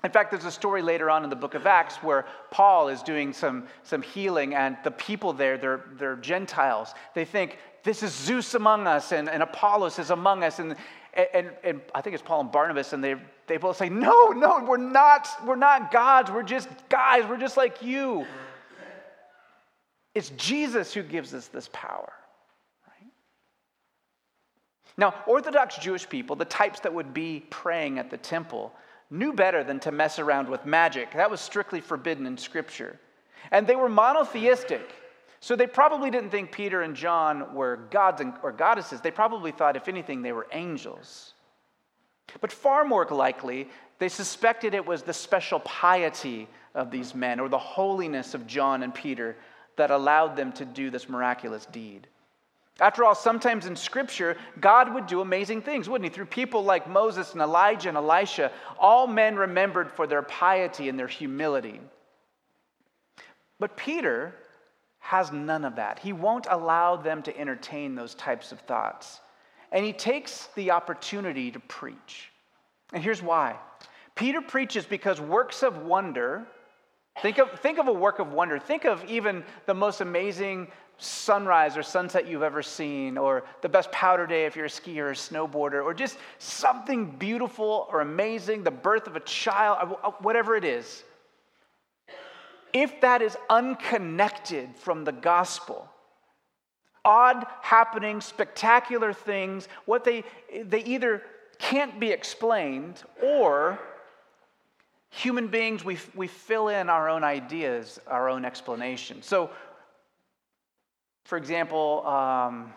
In 0.03 0.11
fact, 0.11 0.31
there's 0.31 0.45
a 0.45 0.51
story 0.51 0.81
later 0.81 1.09
on 1.09 1.23
in 1.23 1.29
the 1.29 1.35
book 1.35 1.53
of 1.53 1.67
Acts 1.67 1.97
where 1.97 2.25
Paul 2.49 2.89
is 2.89 3.03
doing 3.03 3.33
some, 3.33 3.67
some 3.83 4.01
healing, 4.01 4.55
and 4.55 4.75
the 4.83 4.91
people 4.91 5.31
there, 5.31 5.57
they're, 5.57 5.85
they're 5.93 6.15
Gentiles. 6.15 6.93
They 7.13 7.23
think, 7.23 7.57
this 7.83 8.03
is 8.03 8.13
Zeus 8.13 8.53
among 8.53 8.87
us, 8.87 9.11
and, 9.11 9.29
and 9.29 9.41
Apollos 9.43 9.99
is 9.99 10.09
among 10.09 10.43
us. 10.43 10.59
And, 10.59 10.75
and, 11.33 11.51
and 11.63 11.81
I 11.93 12.01
think 12.01 12.13
it's 12.13 12.23
Paul 12.23 12.41
and 12.41 12.51
Barnabas, 12.51 12.93
and 12.93 13.03
they, 13.03 13.15
they 13.47 13.57
both 13.57 13.77
say, 13.77 13.89
No, 13.89 14.27
no, 14.27 14.63
we're 14.63 14.77
not, 14.77 15.27
we're 15.45 15.55
not 15.55 15.91
gods. 15.91 16.31
We're 16.31 16.43
just 16.43 16.69
guys. 16.89 17.25
We're 17.27 17.37
just 17.37 17.57
like 17.57 17.81
you. 17.81 18.25
It's 20.13 20.29
Jesus 20.31 20.93
who 20.93 21.03
gives 21.03 21.33
us 21.33 21.47
this 21.47 21.69
power. 21.71 22.11
Now, 24.97 25.15
Orthodox 25.25 25.77
Jewish 25.77 26.07
people, 26.07 26.35
the 26.35 26.45
types 26.45 26.81
that 26.81 26.93
would 26.93 27.13
be 27.13 27.45
praying 27.49 27.97
at 27.97 28.09
the 28.09 28.17
temple, 28.17 28.73
knew 29.09 29.33
better 29.33 29.63
than 29.63 29.79
to 29.81 29.91
mess 29.91 30.19
around 30.19 30.47
with 30.47 30.65
magic. 30.65 31.13
That 31.13 31.31
was 31.31 31.41
strictly 31.41 31.81
forbidden 31.81 32.25
in 32.25 32.37
Scripture. 32.37 32.99
And 33.51 33.65
they 33.65 33.75
were 33.75 33.89
monotheistic. 33.89 34.93
So 35.41 35.55
they 35.55 35.65
probably 35.65 36.11
didn't 36.11 36.29
think 36.29 36.51
Peter 36.51 36.83
and 36.83 36.95
John 36.95 37.55
were 37.55 37.77
gods 37.89 38.21
or 38.43 38.51
goddesses. 38.51 39.01
They 39.01 39.09
probably 39.09 39.51
thought, 39.51 39.75
if 39.75 39.87
anything, 39.87 40.21
they 40.21 40.31
were 40.31 40.47
angels. 40.53 41.33
But 42.39 42.51
far 42.51 42.85
more 42.85 43.05
likely, 43.09 43.67
they 43.97 44.07
suspected 44.07 44.75
it 44.75 44.85
was 44.85 45.01
the 45.01 45.13
special 45.13 45.59
piety 45.61 46.47
of 46.75 46.91
these 46.91 47.15
men 47.15 47.39
or 47.39 47.49
the 47.49 47.57
holiness 47.57 48.35
of 48.35 48.45
John 48.45 48.83
and 48.83 48.93
Peter 48.93 49.35
that 49.77 49.89
allowed 49.89 50.35
them 50.35 50.53
to 50.53 50.63
do 50.63 50.91
this 50.91 51.09
miraculous 51.09 51.65
deed. 51.65 52.07
After 52.79 53.03
all, 53.03 53.15
sometimes 53.15 53.65
in 53.65 53.75
Scripture, 53.75 54.37
God 54.59 54.93
would 54.93 55.07
do 55.07 55.21
amazing 55.21 55.63
things, 55.63 55.89
wouldn't 55.89 56.09
He? 56.09 56.15
Through 56.15 56.27
people 56.27 56.63
like 56.63 56.87
Moses 56.87 57.33
and 57.33 57.41
Elijah 57.41 57.89
and 57.89 57.97
Elisha, 57.97 58.51
all 58.79 59.07
men 59.07 59.35
remembered 59.35 59.91
for 59.91 60.05
their 60.05 60.21
piety 60.21 60.87
and 60.87 60.99
their 60.99 61.07
humility. 61.07 61.79
But 63.59 63.75
Peter 63.75 64.35
has 65.01 65.31
none 65.31 65.65
of 65.65 65.75
that. 65.75 65.99
He 65.99 66.13
won't 66.13 66.47
allow 66.49 66.95
them 66.95 67.21
to 67.23 67.37
entertain 67.37 67.95
those 67.95 68.15
types 68.15 68.51
of 68.51 68.59
thoughts. 68.61 69.19
And 69.71 69.83
he 69.83 69.93
takes 69.93 70.47
the 70.55 70.71
opportunity 70.71 71.51
to 71.51 71.59
preach. 71.59 72.31
And 72.93 73.03
here's 73.03 73.21
why 73.21 73.57
Peter 74.15 74.41
preaches 74.41 74.85
because 74.85 75.19
works 75.19 75.63
of 75.63 75.79
wonder, 75.79 76.45
think 77.21 77.39
of, 77.39 77.59
think 77.59 77.79
of 77.79 77.87
a 77.87 77.93
work 77.93 78.19
of 78.19 78.31
wonder. 78.31 78.59
Think 78.59 78.85
of 78.85 79.03
even 79.05 79.43
the 79.65 79.73
most 79.73 80.01
amazing 80.01 80.67
sunrise 80.97 81.77
or 81.77 81.81
sunset 81.81 82.27
you've 82.27 82.43
ever 82.43 82.61
seen, 82.61 83.17
or 83.17 83.43
the 83.61 83.69
best 83.69 83.91
powder 83.91 84.27
day 84.27 84.45
if 84.45 84.55
you're 84.55 84.65
a 84.65 84.69
skier 84.69 84.97
or 84.97 85.11
a 85.11 85.15
snowboarder, 85.15 85.83
or 85.83 85.95
just 85.95 86.17
something 86.37 87.09
beautiful 87.17 87.87
or 87.91 88.01
amazing, 88.01 88.63
the 88.63 88.69
birth 88.69 89.07
of 89.07 89.15
a 89.15 89.21
child, 89.21 89.97
uh, 90.03 90.11
whatever 90.19 90.55
it 90.55 90.63
is 90.63 91.03
if 92.73 93.01
that 93.01 93.21
is 93.21 93.37
unconnected 93.49 94.75
from 94.75 95.03
the 95.03 95.11
gospel, 95.11 95.89
odd 97.03 97.45
happenings, 97.61 98.25
spectacular 98.25 99.13
things, 99.13 99.67
what 99.85 100.03
they, 100.03 100.23
they 100.65 100.83
either 100.83 101.23
can't 101.59 101.99
be 101.99 102.09
explained 102.09 103.01
or 103.21 103.79
human 105.09 105.47
beings, 105.47 105.83
we, 105.83 105.97
we 106.15 106.27
fill 106.27 106.69
in 106.69 106.89
our 106.89 107.09
own 107.09 107.23
ideas, 107.23 107.99
our 108.07 108.29
own 108.29 108.45
explanation. 108.45 109.21
So, 109.21 109.49
for 111.25 111.37
example, 111.37 112.05
um, 112.07 112.73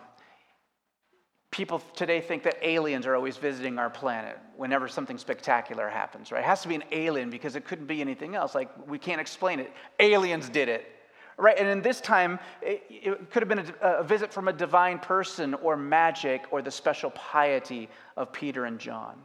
people 1.55 1.81
today 1.95 2.19
think 2.19 2.43
that 2.43 2.57
aliens 2.61 3.05
are 3.05 3.15
always 3.15 3.37
visiting 3.37 3.79
our 3.79 3.89
planet 3.89 4.37
whenever 4.57 4.89
something 4.89 5.17
spectacular 5.17 5.87
happens, 5.87 6.29
right? 6.29 6.39
It 6.39 6.45
has 6.45 6.61
to 6.63 6.67
be 6.67 6.75
an 6.75 6.83
alien 6.91 7.29
because 7.29 7.55
it 7.55 7.63
couldn't 7.63 7.85
be 7.85 8.01
anything 8.01 8.35
else. 8.35 8.53
Like, 8.53 8.69
we 8.89 8.99
can't 8.99 9.21
explain 9.21 9.61
it. 9.61 9.71
Aliens 10.01 10.49
did 10.49 10.67
it, 10.67 10.85
right? 11.37 11.57
And 11.57 11.69
in 11.69 11.81
this 11.81 12.01
time, 12.01 12.39
it, 12.61 12.83
it 12.89 13.31
could 13.31 13.41
have 13.41 13.47
been 13.47 13.73
a, 13.81 13.99
a 13.99 14.03
visit 14.03 14.33
from 14.33 14.49
a 14.49 14.53
divine 14.53 14.99
person 14.99 15.53
or 15.53 15.77
magic 15.77 16.43
or 16.51 16.61
the 16.61 16.71
special 16.71 17.11
piety 17.11 17.87
of 18.17 18.33
Peter 18.33 18.65
and 18.65 18.77
John. 18.77 19.15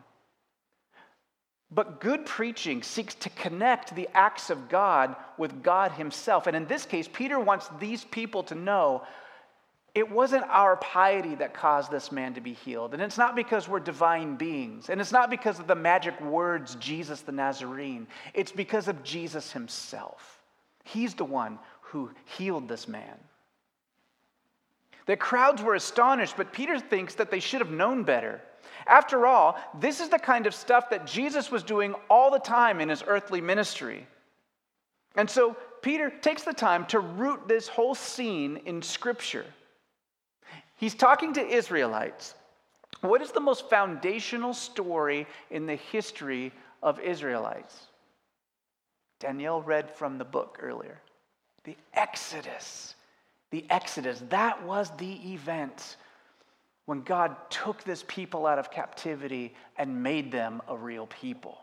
But 1.72 2.00
good 2.00 2.26
preaching 2.26 2.84
seeks 2.84 3.16
to 3.16 3.30
connect 3.30 3.96
the 3.96 4.08
acts 4.14 4.50
of 4.50 4.68
God 4.68 5.16
with 5.36 5.64
God 5.64 5.90
Himself. 5.92 6.46
And 6.46 6.56
in 6.56 6.66
this 6.66 6.86
case, 6.86 7.08
Peter 7.12 7.40
wants 7.40 7.68
these 7.80 8.04
people 8.04 8.44
to 8.44 8.54
know 8.54 9.02
it 9.94 10.08
wasn't 10.08 10.44
our 10.44 10.76
piety 10.76 11.34
that 11.36 11.52
caused 11.52 11.90
this 11.90 12.12
man 12.12 12.34
to 12.34 12.40
be 12.40 12.52
healed. 12.52 12.94
And 12.94 13.02
it's 13.02 13.18
not 13.18 13.34
because 13.34 13.68
we're 13.68 13.80
divine 13.80 14.36
beings. 14.36 14.88
And 14.88 15.00
it's 15.00 15.10
not 15.10 15.30
because 15.30 15.58
of 15.58 15.66
the 15.66 15.74
magic 15.74 16.20
words, 16.20 16.76
Jesus 16.76 17.22
the 17.22 17.32
Nazarene. 17.32 18.06
It's 18.32 18.52
because 18.52 18.86
of 18.86 19.02
Jesus 19.02 19.50
himself. 19.50 20.40
He's 20.84 21.14
the 21.14 21.24
one 21.24 21.58
who 21.80 22.10
healed 22.24 22.68
this 22.68 22.86
man. 22.86 23.18
The 25.06 25.16
crowds 25.16 25.60
were 25.60 25.74
astonished, 25.74 26.36
but 26.36 26.52
Peter 26.52 26.78
thinks 26.78 27.16
that 27.16 27.32
they 27.32 27.40
should 27.40 27.60
have 27.60 27.72
known 27.72 28.04
better. 28.04 28.40
After 28.86 29.26
all, 29.26 29.58
this 29.80 30.00
is 30.00 30.08
the 30.08 30.18
kind 30.18 30.46
of 30.46 30.54
stuff 30.54 30.90
that 30.90 31.06
Jesus 31.06 31.50
was 31.50 31.64
doing 31.64 31.94
all 32.08 32.30
the 32.30 32.38
time 32.38 32.80
in 32.80 32.88
his 32.88 33.02
earthly 33.04 33.40
ministry. 33.40 34.06
And 35.16 35.28
so 35.28 35.56
Peter 35.82 36.10
takes 36.10 36.42
the 36.42 36.52
time 36.52 36.86
to 36.86 37.00
root 37.00 37.48
this 37.48 37.66
whole 37.66 37.96
scene 37.96 38.60
in 38.66 38.82
Scripture. 38.82 39.46
He's 40.80 40.94
talking 40.94 41.34
to 41.34 41.46
Israelites. 41.46 42.34
What 43.02 43.20
is 43.20 43.32
the 43.32 43.40
most 43.40 43.68
foundational 43.68 44.54
story 44.54 45.26
in 45.50 45.66
the 45.66 45.76
history 45.76 46.52
of 46.82 46.98
Israelites? 47.00 47.78
Danielle 49.20 49.60
read 49.60 49.90
from 49.90 50.16
the 50.16 50.24
book 50.24 50.58
earlier. 50.62 50.98
The 51.64 51.76
Exodus. 51.92 52.94
The 53.50 53.66
Exodus. 53.68 54.22
That 54.30 54.64
was 54.64 54.90
the 54.96 55.12
event 55.34 55.96
when 56.86 57.02
God 57.02 57.36
took 57.50 57.84
this 57.84 58.02
people 58.08 58.46
out 58.46 58.58
of 58.58 58.70
captivity 58.70 59.54
and 59.76 60.02
made 60.02 60.32
them 60.32 60.62
a 60.66 60.74
real 60.74 61.06
people. 61.08 61.58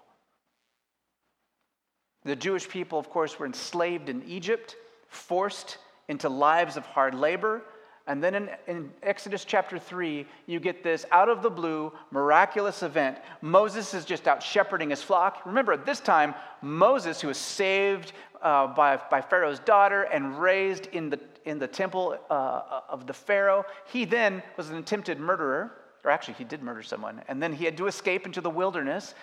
The 2.24 2.36
Jewish 2.36 2.70
people, 2.70 3.00
of 3.00 3.10
course, 3.10 3.40
were 3.40 3.48
enslaved 3.48 4.10
in 4.10 4.22
Egypt, 4.28 4.76
forced 5.08 5.80
into 6.08 6.30
lives 6.30 6.78
of 6.78 6.86
hard 6.86 7.16
labor, 7.16 7.64
and 8.08 8.24
then 8.24 8.36
in, 8.36 8.50
in, 8.68 8.92
Exodus 9.04 9.44
chapter 9.44 9.78
3, 9.78 10.26
you 10.46 10.60
get 10.62 10.82
this 10.82 11.06
out 11.12 11.28
of 11.28 11.42
the 11.42 11.50
blue, 11.50 11.92
miraculous 12.10 12.82
event. 12.82 13.18
Moses 13.42 13.94
is 13.94 14.06
just 14.06 14.28
out 14.28 14.42
shepherding 14.42 14.90
his 14.92 15.02
flock. 15.02 15.46
Remember, 15.46 15.74
at 15.74 15.86
this 15.86 16.00
time, 16.00 16.34
Moses, 16.62 17.20
who 17.20 17.28
was 17.28 17.38
saved 17.38 18.14
uh, 18.42 18.68
by, 18.68 18.98
by 19.12 19.20
Pharaoh's 19.20 19.60
daughter 19.60 20.04
and 20.04 20.40
raised 20.40 20.88
in 20.88 21.10
the, 21.10 21.20
in 21.46 21.60
the 21.60 21.68
temple 21.68 22.18
uh, 22.30 22.82
of 22.88 23.08
the 23.08 23.14
Pharaoh, 23.14 23.66
he 23.92 24.06
then 24.06 24.42
was 24.56 24.70
an 24.70 24.78
attempted 24.78 25.20
murderer, 25.20 25.74
or 26.06 26.12
actually, 26.12 26.36
he 26.36 26.46
did 26.46 26.64
murder 26.64 26.84
someone. 26.84 27.22
And 27.28 27.44
then 27.44 27.52
he 27.52 27.66
had 27.66 27.76
to 27.78 27.88
escape 27.88 28.26
into 28.26 28.40
the 28.40 28.50
wilderness. 28.50 29.16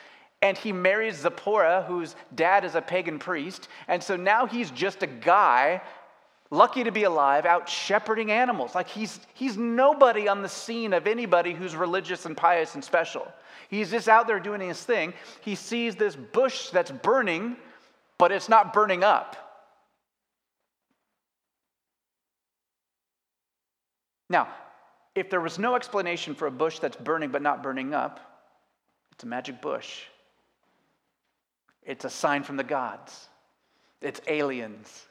and 0.43 0.59
he 0.59 0.73
marries 0.73 1.21
Zipporah, 1.21 1.85
whose 1.88 2.17
dad 2.35 2.67
is 2.67 2.75
a 2.75 2.83
pagan 2.83 3.19
priest. 3.19 3.69
And 3.88 4.03
so 4.03 4.14
now 4.14 4.45
he's 4.47 4.71
just 4.71 5.03
a 5.03 5.07
guy, 5.07 5.81
lucky 6.55 6.85
to 6.85 6.93
be 6.93 7.05
alive, 7.05 7.47
out 7.47 7.69
shepherding 7.69 8.31
animals. 8.31 8.75
Like 8.75 8.89
he's, 8.89 9.21
he's 9.35 9.57
nobody 9.57 10.29
on 10.29 10.43
the 10.43 10.49
scene 10.49 10.93
of 10.93 11.07
anybody 11.07 11.53
who's 11.53 11.75
religious 11.77 12.27
and 12.27 12.37
pious 12.37 12.75
and 12.75 12.85
special. 12.85 13.27
He's 13.69 13.91
just 13.91 14.09
out 14.09 14.27
there 14.27 14.41
doing 14.41 14.61
his 14.61 14.83
thing. 14.83 15.15
He 15.41 15.55
sees 15.55 15.97
this 15.97 16.17
bush 16.17 16.71
that's 16.71 16.91
burning, 16.91 17.57
but 18.19 18.33
it's 18.33 18.49
not 18.49 18.73
burning 18.73 19.03
up. 19.03 19.37
Now, 24.31 24.49
if 25.15 25.31
there 25.31 25.41
was 25.41 25.59
no 25.59 25.77
explanation 25.77 26.35
for 26.35 26.47
a 26.47 26.51
bush 26.51 26.79
that's 26.79 26.97
burning 26.97 27.31
but 27.31 27.43
not 27.43 27.63
burning 27.63 27.95
up, 27.95 28.21
it's 29.13 29.25
a 29.25 29.27
magic 29.27 29.61
bush. 29.61 30.03
It's 31.83 32.05
a 32.05 32.11
sign 32.11 32.43
from 32.43 32.57
the 32.57 32.65
gods. 32.65 33.29
It's 34.01 34.21
aliens. 34.27 35.07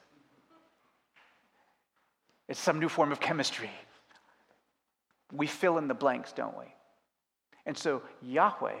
It's 2.48 2.60
some 2.60 2.78
new 2.78 2.88
form 2.88 3.12
of 3.12 3.20
chemistry. 3.20 3.70
We 5.32 5.46
fill 5.46 5.78
in 5.78 5.88
the 5.88 5.94
blanks, 5.94 6.32
don't 6.32 6.56
we? 6.58 6.66
And 7.66 7.76
so 7.76 8.02
Yahweh, 8.22 8.78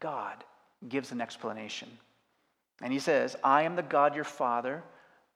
God, 0.00 0.44
gives 0.88 1.12
an 1.12 1.20
explanation. 1.20 1.88
And 2.82 2.92
he 2.92 2.98
says, 2.98 3.36
I 3.44 3.62
am 3.62 3.76
the 3.76 3.82
God 3.82 4.14
your 4.14 4.24
father, 4.24 4.82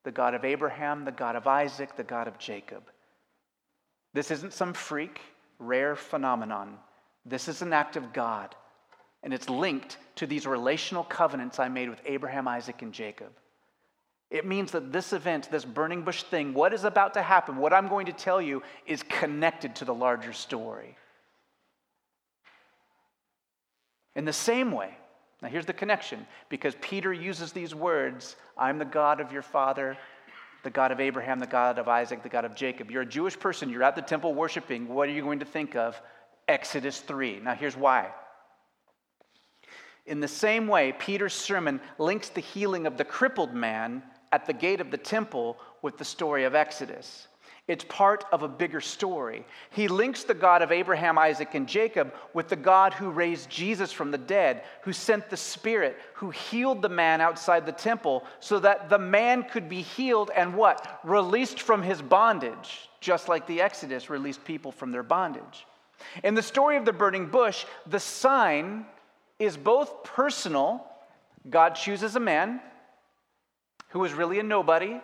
the 0.02 0.10
God 0.10 0.34
of 0.34 0.44
Abraham, 0.44 1.04
the 1.04 1.12
God 1.12 1.36
of 1.36 1.46
Isaac, 1.46 1.96
the 1.96 2.02
God 2.02 2.26
of 2.28 2.38
Jacob. 2.38 2.82
This 4.12 4.30
isn't 4.30 4.52
some 4.52 4.72
freak, 4.72 5.20
rare 5.58 5.94
phenomenon. 5.94 6.78
This 7.24 7.48
is 7.48 7.62
an 7.62 7.72
act 7.72 7.96
of 7.96 8.12
God, 8.12 8.54
and 9.22 9.34
it's 9.34 9.48
linked 9.48 9.98
to 10.16 10.26
these 10.26 10.46
relational 10.46 11.04
covenants 11.04 11.58
I 11.58 11.68
made 11.68 11.88
with 11.88 12.00
Abraham, 12.04 12.48
Isaac, 12.48 12.82
and 12.82 12.92
Jacob. 12.92 13.32
It 14.30 14.44
means 14.44 14.72
that 14.72 14.92
this 14.92 15.12
event, 15.12 15.48
this 15.50 15.64
burning 15.64 16.02
bush 16.02 16.24
thing, 16.24 16.52
what 16.52 16.72
is 16.72 16.84
about 16.84 17.14
to 17.14 17.22
happen, 17.22 17.56
what 17.56 17.72
I'm 17.72 17.88
going 17.88 18.06
to 18.06 18.12
tell 18.12 18.42
you, 18.42 18.62
is 18.86 19.02
connected 19.04 19.76
to 19.76 19.84
the 19.84 19.94
larger 19.94 20.32
story. 20.32 20.96
In 24.16 24.24
the 24.24 24.32
same 24.32 24.72
way, 24.72 24.96
now 25.42 25.48
here's 25.48 25.66
the 25.66 25.72
connection 25.72 26.26
because 26.48 26.74
Peter 26.80 27.12
uses 27.12 27.52
these 27.52 27.74
words 27.74 28.36
I'm 28.56 28.78
the 28.78 28.84
God 28.84 29.20
of 29.20 29.30
your 29.30 29.42
father, 29.42 29.96
the 30.64 30.70
God 30.70 30.90
of 30.90 30.98
Abraham, 30.98 31.38
the 31.38 31.46
God 31.46 31.78
of 31.78 31.86
Isaac, 31.86 32.22
the 32.22 32.28
God 32.28 32.44
of 32.44 32.56
Jacob. 32.56 32.90
You're 32.90 33.02
a 33.02 33.06
Jewish 33.06 33.38
person, 33.38 33.70
you're 33.70 33.84
at 33.84 33.94
the 33.94 34.02
temple 34.02 34.34
worshiping. 34.34 34.88
What 34.88 35.08
are 35.08 35.12
you 35.12 35.22
going 35.22 35.38
to 35.38 35.44
think 35.44 35.76
of? 35.76 36.00
Exodus 36.48 36.98
3. 37.00 37.40
Now, 37.40 37.54
here's 37.54 37.76
why. 37.76 38.10
In 40.06 40.20
the 40.20 40.28
same 40.28 40.66
way, 40.66 40.92
Peter's 40.98 41.34
sermon 41.34 41.80
links 41.98 42.28
the 42.28 42.40
healing 42.40 42.86
of 42.86 42.96
the 42.96 43.04
crippled 43.04 43.52
man 43.52 44.02
at 44.32 44.46
the 44.46 44.52
gate 44.52 44.80
of 44.80 44.90
the 44.90 44.96
temple 44.96 45.58
with 45.82 45.98
the 45.98 46.04
story 46.04 46.44
of 46.44 46.54
Exodus. 46.54 47.28
It's 47.68 47.84
part 47.84 48.24
of 48.30 48.44
a 48.44 48.48
bigger 48.48 48.80
story. 48.80 49.44
He 49.70 49.88
links 49.88 50.22
the 50.22 50.34
God 50.34 50.62
of 50.62 50.70
Abraham, 50.70 51.18
Isaac, 51.18 51.54
and 51.54 51.66
Jacob 51.66 52.14
with 52.32 52.48
the 52.48 52.54
God 52.54 52.94
who 52.94 53.10
raised 53.10 53.50
Jesus 53.50 53.90
from 53.90 54.12
the 54.12 54.18
dead, 54.18 54.62
who 54.82 54.92
sent 54.92 55.28
the 55.30 55.36
Spirit, 55.36 55.96
who 56.14 56.30
healed 56.30 56.80
the 56.80 56.88
man 56.88 57.20
outside 57.20 57.66
the 57.66 57.72
temple 57.72 58.22
so 58.38 58.60
that 58.60 58.88
the 58.88 58.98
man 58.98 59.42
could 59.42 59.68
be 59.68 59.82
healed 59.82 60.30
and 60.36 60.54
what? 60.54 61.00
Released 61.02 61.60
from 61.60 61.82
his 61.82 62.00
bondage, 62.00 62.88
just 63.00 63.28
like 63.28 63.48
the 63.48 63.60
Exodus 63.60 64.10
released 64.10 64.44
people 64.44 64.70
from 64.70 64.92
their 64.92 65.02
bondage. 65.02 65.66
In 66.22 66.34
the 66.34 66.42
story 66.42 66.76
of 66.76 66.84
the 66.84 66.92
burning 66.92 67.26
bush, 67.26 67.64
the 67.86 67.98
sign 67.98 68.86
is 69.40 69.56
both 69.56 70.04
personal. 70.04 70.86
God 71.50 71.70
chooses 71.70 72.14
a 72.14 72.20
man 72.20 72.60
who 73.88 74.00
was 74.00 74.12
really 74.12 74.38
a 74.38 74.42
nobody 74.42 75.00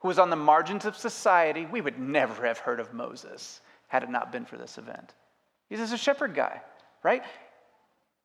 who 0.00 0.08
was 0.08 0.18
on 0.18 0.30
the 0.30 0.36
margins 0.36 0.84
of 0.84 0.96
society, 0.96 1.66
we 1.66 1.80
would 1.80 1.98
never 1.98 2.46
have 2.46 2.58
heard 2.58 2.80
of 2.80 2.94
Moses 2.94 3.60
had 3.88 4.02
it 4.02 4.10
not 4.10 4.30
been 4.30 4.44
for 4.44 4.56
this 4.56 4.78
event. 4.78 5.12
He's 5.68 5.78
just 5.78 5.94
a 5.94 5.98
shepherd 5.98 6.34
guy, 6.34 6.60
right? 7.02 7.22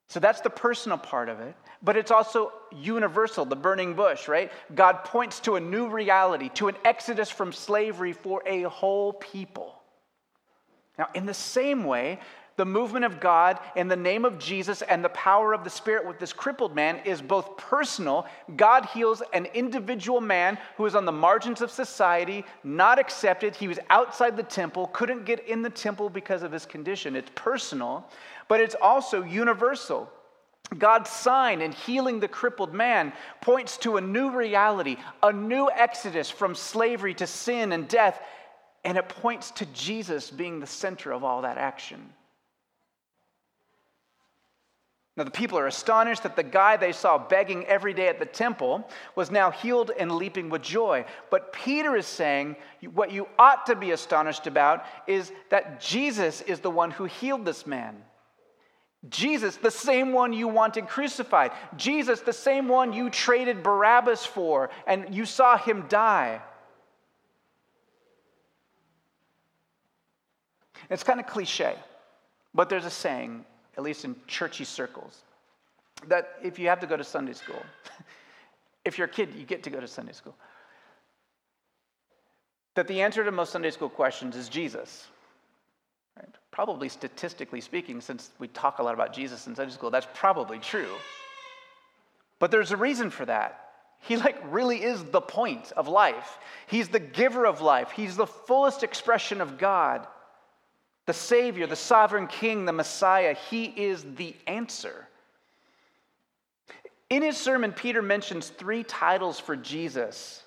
So 0.09 0.19
that's 0.19 0.41
the 0.41 0.49
personal 0.49 0.97
part 0.97 1.29
of 1.29 1.39
it, 1.39 1.55
but 1.81 1.97
it's 1.97 2.11
also 2.11 2.51
universal, 2.71 3.45
the 3.45 3.55
burning 3.55 3.95
bush, 3.95 4.27
right? 4.27 4.51
God 4.75 5.03
points 5.03 5.39
to 5.41 5.55
a 5.55 5.59
new 5.59 5.89
reality, 5.89 6.49
to 6.55 6.67
an 6.67 6.75
exodus 6.85 7.29
from 7.29 7.51
slavery 7.51 8.13
for 8.13 8.43
a 8.45 8.63
whole 8.63 9.13
people. 9.13 9.81
Now, 10.99 11.07
in 11.15 11.25
the 11.25 11.33
same 11.33 11.85
way, 11.85 12.19
the 12.55 12.65
movement 12.65 13.05
of 13.05 13.19
God 13.19 13.59
in 13.75 13.87
the 13.87 13.95
name 13.95 14.25
of 14.25 14.37
Jesus 14.37 14.81
and 14.83 15.03
the 15.03 15.09
power 15.09 15.53
of 15.53 15.63
the 15.63 15.69
Spirit 15.69 16.05
with 16.05 16.19
this 16.19 16.33
crippled 16.33 16.75
man 16.75 16.99
is 17.03 17.21
both 17.21 17.57
personal. 17.57 18.27
God 18.55 18.85
heals 18.85 19.23
an 19.33 19.45
individual 19.53 20.21
man 20.21 20.57
who 20.77 20.85
is 20.85 20.95
on 20.95 21.05
the 21.05 21.11
margins 21.11 21.61
of 21.61 21.71
society, 21.71 22.45
not 22.63 22.99
accepted. 22.99 23.55
He 23.55 23.67
was 23.67 23.79
outside 23.89 24.37
the 24.37 24.43
temple, 24.43 24.87
couldn't 24.87 25.25
get 25.25 25.47
in 25.47 25.61
the 25.61 25.69
temple 25.69 26.09
because 26.09 26.43
of 26.43 26.51
his 26.51 26.65
condition. 26.65 27.15
It's 27.15 27.31
personal, 27.33 28.07
but 28.47 28.59
it's 28.59 28.75
also 28.79 29.23
universal. 29.23 30.11
God's 30.77 31.09
sign 31.09 31.61
in 31.61 31.71
healing 31.71 32.19
the 32.19 32.27
crippled 32.27 32.73
man 32.73 33.13
points 33.41 33.77
to 33.77 33.97
a 33.97 34.01
new 34.01 34.31
reality, 34.31 34.97
a 35.21 35.31
new 35.31 35.69
exodus 35.69 36.29
from 36.29 36.55
slavery 36.55 37.13
to 37.15 37.27
sin 37.27 37.73
and 37.73 37.87
death, 37.87 38.19
and 38.83 38.97
it 38.97 39.09
points 39.09 39.51
to 39.51 39.65
Jesus 39.67 40.29
being 40.29 40.59
the 40.59 40.67
center 40.67 41.11
of 41.11 41.23
all 41.23 41.41
that 41.41 41.57
action. 41.57 42.13
Now, 45.15 45.23
the 45.23 45.31
people 45.31 45.59
are 45.59 45.67
astonished 45.67 46.23
that 46.23 46.35
the 46.35 46.41
guy 46.41 46.75
they 46.75 46.91
saw 46.91 47.19
begging 47.19 47.67
every 47.67 47.93
day 47.93 48.07
at 48.07 48.17
the 48.17 48.25
temple 48.25 48.87
was 49.15 49.29
now 49.29 49.51
healed 49.51 49.91
and 49.97 50.11
leaping 50.11 50.49
with 50.49 50.63
joy. 50.63 51.05
But 51.29 51.53
Peter 51.53 51.95
is 51.95 52.07
saying 52.07 52.55
what 52.93 53.11
you 53.11 53.27
ought 53.37 53.67
to 53.67 53.75
be 53.75 53.91
astonished 53.91 54.47
about 54.47 54.83
is 55.05 55.31
that 55.49 55.79
Jesus 55.79 56.41
is 56.41 56.61
the 56.61 56.71
one 56.71 56.89
who 56.89 57.05
healed 57.05 57.45
this 57.45 57.67
man. 57.67 57.95
Jesus, 59.07 59.57
the 59.57 59.69
same 59.69 60.13
one 60.13 60.33
you 60.33 60.47
wanted 60.47 60.87
crucified. 60.87 61.51
Jesus, 61.75 62.21
the 62.21 62.33
same 62.33 62.67
one 62.67 62.91
you 62.91 63.11
traded 63.11 63.61
Barabbas 63.61 64.25
for 64.25 64.71
and 64.87 65.13
you 65.13 65.25
saw 65.25 65.57
him 65.57 65.85
die. 65.89 66.41
It's 70.89 71.03
kind 71.03 71.19
of 71.19 71.27
cliche, 71.27 71.75
but 72.55 72.67
there's 72.69 72.85
a 72.85 72.89
saying 72.89 73.45
at 73.77 73.83
least 73.83 74.05
in 74.05 74.15
churchy 74.27 74.63
circles, 74.63 75.23
that 76.07 76.35
if 76.43 76.59
you 76.59 76.67
have 76.67 76.79
to 76.79 76.87
go 76.87 76.97
to 76.97 77.03
Sunday 77.03 77.33
school, 77.33 77.61
if 78.85 78.97
you're 78.97 79.07
a 79.07 79.11
kid, 79.11 79.33
you 79.35 79.45
get 79.45 79.63
to 79.63 79.69
go 79.69 79.79
to 79.79 79.87
Sunday 79.87 80.13
school, 80.13 80.35
that 82.75 82.87
the 82.87 83.01
answer 83.01 83.23
to 83.23 83.31
most 83.31 83.51
Sunday 83.51 83.71
school 83.71 83.89
questions 83.89 84.35
is 84.35 84.49
Jesus. 84.49 85.07
Right? 86.17 86.27
Probably 86.51 86.89
statistically 86.89 87.61
speaking, 87.61 88.01
since 88.01 88.31
we 88.39 88.47
talk 88.49 88.79
a 88.79 88.83
lot 88.83 88.93
about 88.93 89.13
Jesus 89.13 89.47
in 89.47 89.55
Sunday 89.55 89.73
school, 89.73 89.91
that's 89.91 90.07
probably 90.13 90.59
true. 90.59 90.95
But 92.39 92.51
there's 92.51 92.71
a 92.71 92.77
reason 92.77 93.09
for 93.09 93.25
that. 93.25 93.59
He 93.99 94.17
like 94.17 94.37
really 94.51 94.83
is 94.83 95.03
the 95.05 95.21
point 95.21 95.71
of 95.77 95.87
life. 95.87 96.37
He's 96.67 96.89
the 96.89 96.99
giver 96.99 97.45
of 97.45 97.61
life. 97.61 97.91
He's 97.91 98.17
the 98.17 98.27
fullest 98.27 98.83
expression 98.83 99.39
of 99.39 99.57
God 99.57 100.07
the 101.05 101.13
Savior, 101.13 101.67
the 101.67 101.75
sovereign 101.75 102.27
King, 102.27 102.65
the 102.65 102.73
Messiah. 102.73 103.35
He 103.49 103.65
is 103.65 104.05
the 104.15 104.35
answer. 104.47 105.07
In 107.09 107.21
his 107.21 107.37
sermon, 107.37 107.73
Peter 107.73 108.01
mentions 108.01 108.49
three 108.49 108.83
titles 108.83 109.39
for 109.39 109.55
Jesus 109.55 110.41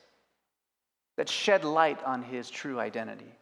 that 1.16 1.28
shed 1.28 1.64
light 1.64 2.02
on 2.04 2.22
his 2.22 2.50
true 2.50 2.80
identity. 2.80 3.32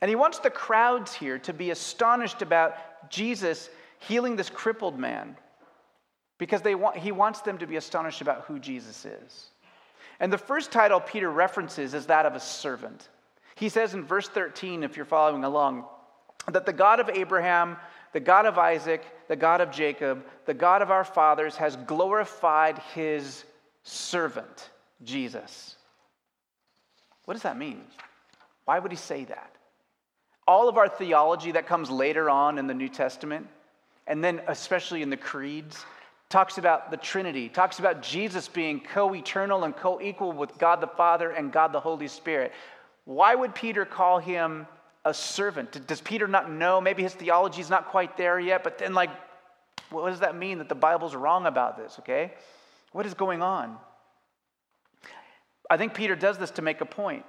And 0.00 0.08
he 0.08 0.16
wants 0.16 0.38
the 0.38 0.50
crowds 0.50 1.14
here 1.14 1.38
to 1.40 1.52
be 1.52 1.70
astonished 1.70 2.42
about 2.42 3.10
Jesus 3.10 3.70
healing 4.00 4.36
this 4.36 4.50
crippled 4.50 4.98
man 4.98 5.36
because 6.38 6.62
they 6.62 6.74
want, 6.74 6.96
he 6.96 7.12
wants 7.12 7.40
them 7.40 7.58
to 7.58 7.66
be 7.66 7.76
astonished 7.76 8.20
about 8.20 8.42
who 8.46 8.58
Jesus 8.58 9.04
is. 9.04 9.48
And 10.18 10.32
the 10.32 10.38
first 10.38 10.72
title 10.72 10.98
Peter 10.98 11.30
references 11.30 11.94
is 11.94 12.06
that 12.06 12.26
of 12.26 12.34
a 12.34 12.40
servant. 12.40 13.08
He 13.54 13.68
says 13.68 13.94
in 13.94 14.04
verse 14.04 14.28
13, 14.28 14.82
if 14.82 14.96
you're 14.96 15.04
following 15.04 15.44
along, 15.44 15.84
that 16.50 16.66
the 16.66 16.72
God 16.72 17.00
of 17.00 17.08
Abraham, 17.08 17.76
the 18.12 18.20
God 18.20 18.46
of 18.46 18.58
Isaac, 18.58 19.02
the 19.28 19.36
God 19.36 19.60
of 19.60 19.70
Jacob, 19.70 20.24
the 20.46 20.54
God 20.54 20.82
of 20.82 20.90
our 20.90 21.04
fathers 21.04 21.56
has 21.56 21.76
glorified 21.76 22.78
his 22.94 23.44
servant, 23.84 24.70
Jesus. 25.02 25.76
What 27.24 27.34
does 27.34 27.42
that 27.42 27.56
mean? 27.58 27.82
Why 28.64 28.78
would 28.78 28.90
he 28.90 28.96
say 28.96 29.24
that? 29.24 29.54
All 30.46 30.68
of 30.68 30.76
our 30.76 30.88
theology 30.88 31.52
that 31.52 31.66
comes 31.66 31.90
later 31.90 32.28
on 32.28 32.58
in 32.58 32.66
the 32.66 32.74
New 32.74 32.88
Testament, 32.88 33.46
and 34.06 34.22
then 34.22 34.40
especially 34.48 35.02
in 35.02 35.10
the 35.10 35.16
creeds, 35.16 35.84
talks 36.28 36.58
about 36.58 36.90
the 36.90 36.96
Trinity, 36.96 37.48
talks 37.48 37.78
about 37.78 38.02
Jesus 38.02 38.48
being 38.48 38.80
co 38.80 39.14
eternal 39.14 39.64
and 39.64 39.76
co 39.76 40.00
equal 40.00 40.32
with 40.32 40.58
God 40.58 40.80
the 40.80 40.86
Father 40.88 41.30
and 41.30 41.52
God 41.52 41.72
the 41.72 41.80
Holy 41.80 42.08
Spirit. 42.08 42.52
Why 43.04 43.34
would 43.34 43.54
Peter 43.54 43.84
call 43.84 44.18
him 44.18 44.66
a 45.04 45.12
servant? 45.12 45.86
Does 45.86 46.00
Peter 46.00 46.28
not 46.28 46.50
know? 46.50 46.80
Maybe 46.80 47.02
his 47.02 47.14
theology 47.14 47.60
is 47.60 47.70
not 47.70 47.88
quite 47.88 48.16
there 48.16 48.38
yet, 48.38 48.62
but 48.62 48.78
then, 48.78 48.94
like, 48.94 49.10
what 49.90 50.08
does 50.10 50.20
that 50.20 50.36
mean 50.36 50.58
that 50.58 50.68
the 50.68 50.74
Bible's 50.74 51.14
wrong 51.14 51.46
about 51.46 51.76
this, 51.76 51.96
okay? 52.00 52.32
What 52.92 53.06
is 53.06 53.14
going 53.14 53.42
on? 53.42 53.76
I 55.70 55.76
think 55.76 55.94
Peter 55.94 56.14
does 56.14 56.38
this 56.38 56.50
to 56.52 56.62
make 56.62 56.80
a 56.80 56.86
point. 56.86 57.24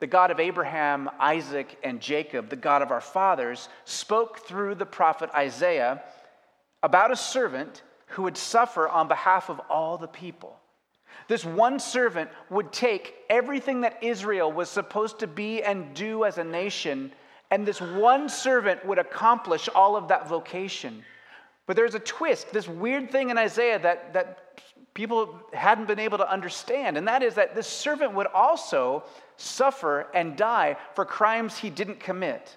The 0.00 0.06
God 0.06 0.30
of 0.30 0.40
Abraham, 0.40 1.08
Isaac, 1.18 1.78
and 1.82 2.00
Jacob, 2.00 2.50
the 2.50 2.56
God 2.56 2.82
of 2.82 2.90
our 2.90 3.00
fathers, 3.00 3.68
spoke 3.84 4.46
through 4.46 4.74
the 4.74 4.84
prophet 4.86 5.30
Isaiah 5.34 6.02
about 6.82 7.10
a 7.10 7.16
servant 7.16 7.82
who 8.08 8.24
would 8.24 8.36
suffer 8.36 8.88
on 8.88 9.08
behalf 9.08 9.48
of 9.48 9.60
all 9.70 9.96
the 9.96 10.08
people. 10.08 10.58
This 11.28 11.44
one 11.44 11.78
servant 11.78 12.30
would 12.50 12.72
take 12.72 13.14
everything 13.28 13.80
that 13.82 14.02
Israel 14.02 14.50
was 14.52 14.70
supposed 14.70 15.18
to 15.20 15.26
be 15.26 15.62
and 15.62 15.94
do 15.94 16.24
as 16.24 16.38
a 16.38 16.44
nation, 16.44 17.12
and 17.50 17.66
this 17.66 17.80
one 17.80 18.28
servant 18.28 18.84
would 18.84 18.98
accomplish 18.98 19.68
all 19.74 19.96
of 19.96 20.08
that 20.08 20.28
vocation. 20.28 21.04
But 21.66 21.76
there's 21.76 21.94
a 21.94 22.00
twist, 22.00 22.52
this 22.52 22.68
weird 22.68 23.10
thing 23.10 23.30
in 23.30 23.38
Isaiah 23.38 23.78
that, 23.80 24.12
that 24.14 24.60
people 24.94 25.38
hadn't 25.52 25.86
been 25.86 25.98
able 25.98 26.18
to 26.18 26.30
understand, 26.30 26.96
and 26.96 27.08
that 27.08 27.22
is 27.22 27.34
that 27.34 27.54
this 27.54 27.66
servant 27.66 28.14
would 28.14 28.28
also 28.28 29.04
suffer 29.36 30.06
and 30.14 30.36
die 30.36 30.76
for 30.94 31.04
crimes 31.04 31.58
he 31.58 31.70
didn't 31.70 32.00
commit. 32.00 32.56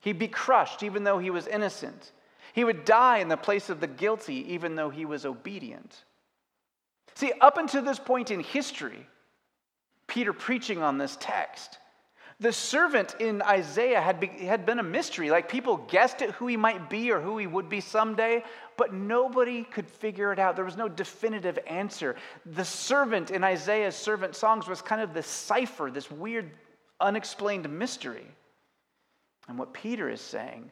He'd 0.00 0.18
be 0.18 0.28
crushed 0.28 0.82
even 0.82 1.04
though 1.04 1.18
he 1.18 1.30
was 1.30 1.46
innocent. 1.46 2.12
He 2.52 2.64
would 2.64 2.84
die 2.84 3.18
in 3.18 3.28
the 3.28 3.36
place 3.36 3.70
of 3.70 3.80
the 3.80 3.86
guilty 3.86 4.52
even 4.52 4.74
though 4.74 4.90
he 4.90 5.04
was 5.04 5.24
obedient. 5.24 6.04
See, 7.14 7.32
up 7.40 7.58
until 7.58 7.82
this 7.82 7.98
point 7.98 8.30
in 8.30 8.40
history, 8.40 9.06
Peter 10.06 10.32
preaching 10.32 10.82
on 10.82 10.98
this 10.98 11.16
text, 11.20 11.78
the 12.40 12.52
servant 12.52 13.14
in 13.20 13.40
Isaiah 13.42 14.00
had, 14.00 14.18
be, 14.18 14.26
had 14.26 14.66
been 14.66 14.80
a 14.80 14.82
mystery. 14.82 15.30
Like 15.30 15.48
people 15.48 15.76
guessed 15.76 16.22
at 16.22 16.30
who 16.32 16.46
he 16.46 16.56
might 16.56 16.90
be 16.90 17.10
or 17.12 17.20
who 17.20 17.38
he 17.38 17.46
would 17.46 17.68
be 17.68 17.80
someday, 17.80 18.42
but 18.76 18.92
nobody 18.92 19.62
could 19.62 19.88
figure 19.88 20.32
it 20.32 20.38
out. 20.38 20.56
There 20.56 20.64
was 20.64 20.76
no 20.76 20.88
definitive 20.88 21.58
answer. 21.66 22.16
The 22.44 22.64
servant 22.64 23.30
in 23.30 23.44
Isaiah's 23.44 23.94
servant 23.94 24.34
songs 24.34 24.66
was 24.66 24.82
kind 24.82 25.00
of 25.00 25.14
this 25.14 25.26
cipher, 25.26 25.90
this 25.90 26.10
weird, 26.10 26.50
unexplained 27.00 27.70
mystery. 27.70 28.26
And 29.48 29.58
what 29.58 29.72
Peter 29.72 30.08
is 30.08 30.20
saying 30.20 30.70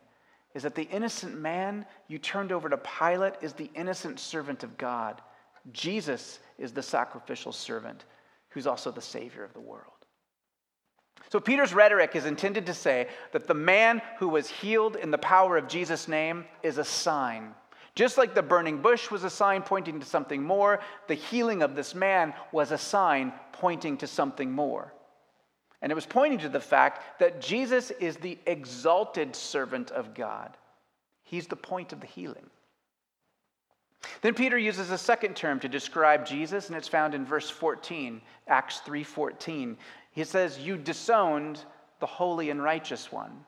is 0.55 0.65
that 0.65 0.75
the 0.75 0.89
innocent 0.89 1.39
man 1.39 1.87
you 2.09 2.19
turned 2.19 2.53
over 2.53 2.69
to 2.69 2.77
Pilate 2.77 3.35
is 3.41 3.53
the 3.53 3.71
innocent 3.75 4.19
servant 4.19 4.65
of 4.65 4.77
God. 4.77 5.21
Jesus 5.73 6.41
is 6.59 6.73
the 6.73 6.83
sacrificial 6.83 7.53
servant 7.53 8.05
who's 8.51 8.67
also 8.67 8.91
the 8.91 9.01
Savior 9.01 9.45
of 9.45 9.53
the 9.53 9.61
world. 9.61 9.93
So, 11.31 11.39
Peter's 11.39 11.73
rhetoric 11.73 12.17
is 12.17 12.27
intended 12.27 12.67
to 12.67 12.75
say 12.75 13.07
that 13.33 13.47
the 13.47 13.55
man 13.55 14.03
who 14.19 14.29
was 14.29 14.49
healed 14.49 14.97
in 14.97 15.13
the 15.13 15.19
power 15.19 15.57
of 15.57 15.69
Jesus' 15.69 16.09
name 16.09 16.45
is 16.63 16.79
a 16.79 16.85
sign. 16.85 17.55
Just 17.95 18.19
like 18.19 18.35
the 18.35 18.43
burning 18.43 18.83
bush 18.83 19.11
was 19.11 19.23
a 19.23 19.31
sign 19.31 19.63
pointing 19.63 20.01
to 20.01 20.07
something 20.07 20.43
more, 20.43 20.81
the 21.07 21.15
healing 21.15 21.63
of 21.63 21.77
this 21.77 21.95
man 21.95 22.35
was 22.51 22.73
a 22.73 22.79
sign 22.79 23.33
pointing 23.53 23.97
to 23.99 24.07
something 24.07 24.51
more. 24.51 24.93
And 25.83 25.91
it 25.91 25.95
was 25.95 26.07
pointing 26.07 26.41
to 26.41 26.49
the 26.49 26.61
fact 26.61 27.21
that 27.21 27.41
Jesus 27.41 27.91
is 27.93 28.17
the 28.17 28.39
exalted 28.47 29.35
servant 29.35 29.91
of 29.91 30.15
God. 30.15 30.57
He's 31.23 31.47
the 31.47 31.57
point 31.57 31.93
of 31.93 32.01
the 32.01 32.07
healing. 32.07 32.51
Then 34.23 34.35
Peter 34.35 34.59
uses 34.59 34.91
a 34.91 34.99
second 34.99 35.37
term 35.37 35.61
to 35.61 35.69
describe 35.69 36.27
Jesus, 36.27 36.69
and 36.69 36.77
it's 36.77 36.89
found 36.89 37.15
in 37.15 37.25
verse 37.25 37.51
14, 37.51 38.21
Acts 38.49 38.81
3:14. 38.81 39.77
He 40.13 40.25
says, 40.25 40.59
You 40.59 40.77
disowned 40.77 41.65
the 42.01 42.07
holy 42.07 42.51
and 42.51 42.63
righteous 42.63 43.13
one. 43.13 43.45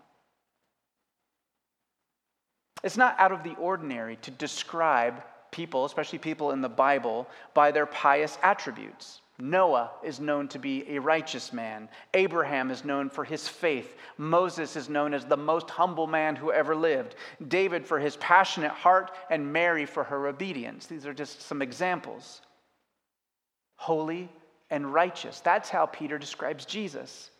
It's 2.84 2.96
not 2.96 3.18
out 3.18 3.32
of 3.32 3.42
the 3.42 3.54
ordinary 3.54 4.16
to 4.16 4.30
describe 4.30 5.22
people, 5.50 5.84
especially 5.84 6.18
people 6.18 6.50
in 6.50 6.60
the 6.60 6.68
Bible, 6.68 7.28
by 7.54 7.70
their 7.70 7.86
pious 7.86 8.38
attributes. 8.42 9.21
Noah 9.42 9.90
is 10.04 10.20
known 10.20 10.46
to 10.48 10.60
be 10.60 10.88
a 10.88 11.00
righteous 11.00 11.52
man. 11.52 11.88
Abraham 12.14 12.70
is 12.70 12.84
known 12.84 13.10
for 13.10 13.24
his 13.24 13.48
faith. 13.48 13.96
Moses 14.16 14.76
is 14.76 14.88
known 14.88 15.12
as 15.12 15.24
the 15.24 15.36
most 15.36 15.68
humble 15.68 16.06
man 16.06 16.36
who 16.36 16.52
ever 16.52 16.76
lived. 16.76 17.16
David 17.48 17.84
for 17.84 17.98
his 17.98 18.16
passionate 18.18 18.70
heart, 18.70 19.10
and 19.30 19.52
Mary 19.52 19.84
for 19.84 20.04
her 20.04 20.28
obedience. 20.28 20.86
These 20.86 21.06
are 21.06 21.12
just 21.12 21.42
some 21.42 21.60
examples. 21.60 22.40
Holy 23.74 24.30
and 24.70 24.94
righteous. 24.94 25.40
That's 25.40 25.68
how 25.68 25.86
Peter 25.86 26.18
describes 26.18 26.64
Jesus. 26.64 27.32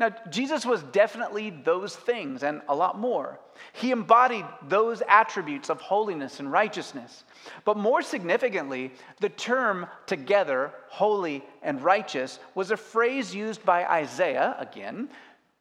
Now, 0.00 0.10
Jesus 0.30 0.66
was 0.66 0.82
definitely 0.84 1.50
those 1.50 1.94
things 1.94 2.42
and 2.42 2.62
a 2.68 2.74
lot 2.74 2.98
more. 2.98 3.38
He 3.72 3.90
embodied 3.90 4.44
those 4.68 5.02
attributes 5.06 5.70
of 5.70 5.80
holiness 5.80 6.40
and 6.40 6.50
righteousness. 6.50 7.24
But 7.64 7.76
more 7.76 8.02
significantly, 8.02 8.92
the 9.20 9.28
term 9.28 9.86
together, 10.06 10.72
holy 10.88 11.44
and 11.62 11.82
righteous, 11.82 12.40
was 12.54 12.70
a 12.70 12.76
phrase 12.76 13.34
used 13.34 13.64
by 13.64 13.84
Isaiah, 13.84 14.56
again, 14.58 15.08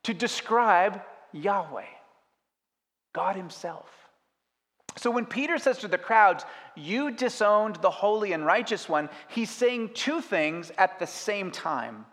to 0.04 0.14
describe 0.14 1.02
Yahweh, 1.34 1.86
God 3.14 3.36
Himself. 3.36 3.90
So 4.98 5.12
when 5.12 5.26
Peter 5.26 5.58
says 5.58 5.78
to 5.80 5.88
the 5.88 5.98
crowds, 5.98 6.46
You 6.76 7.12
disowned 7.12 7.78
the 7.78 7.92
holy 7.92 8.34
and 8.34 8.46
righteous 8.46 8.90
one, 8.90 9.10
he's 9.28 9.50
saying 9.50 9.92
two 9.94 10.22
things 10.22 10.72
at 10.78 11.00
the 11.00 11.08
same 11.08 11.52
time. 11.52 12.06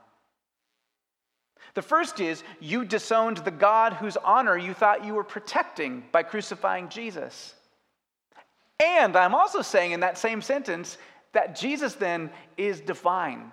The 1.74 1.82
first 1.82 2.20
is 2.20 2.42
you 2.60 2.84
disowned 2.84 3.38
the 3.38 3.50
God 3.50 3.92
whose 3.94 4.16
honor 4.16 4.56
you 4.56 4.74
thought 4.74 5.04
you 5.04 5.14
were 5.14 5.24
protecting 5.24 6.04
by 6.12 6.22
crucifying 6.22 6.88
Jesus. 6.88 7.54
And 8.80 9.16
I'm 9.16 9.34
also 9.34 9.62
saying 9.62 9.92
in 9.92 10.00
that 10.00 10.18
same 10.18 10.40
sentence 10.40 10.98
that 11.32 11.56
Jesus 11.56 11.94
then 11.94 12.30
is 12.56 12.80
divine, 12.80 13.50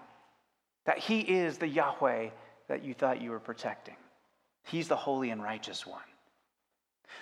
that 0.85 0.99
he 0.99 1.19
is 1.19 1.57
the 1.57 1.67
Yahweh 1.67 2.29
that 2.67 2.83
you 2.83 2.93
thought 2.93 3.21
you 3.21 3.31
were 3.31 3.39
protecting. 3.39 3.95
He's 4.63 4.87
the 4.87 4.95
holy 4.95 5.29
and 5.29 5.41
righteous 5.43 5.85
one. 5.85 6.01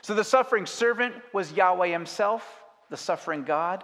So 0.01 0.13
the 0.13 0.23
suffering 0.23 0.65
servant 0.65 1.15
was 1.33 1.51
Yahweh 1.51 1.87
himself, 1.87 2.63
the 2.89 2.97
suffering 2.97 3.43
God. 3.43 3.83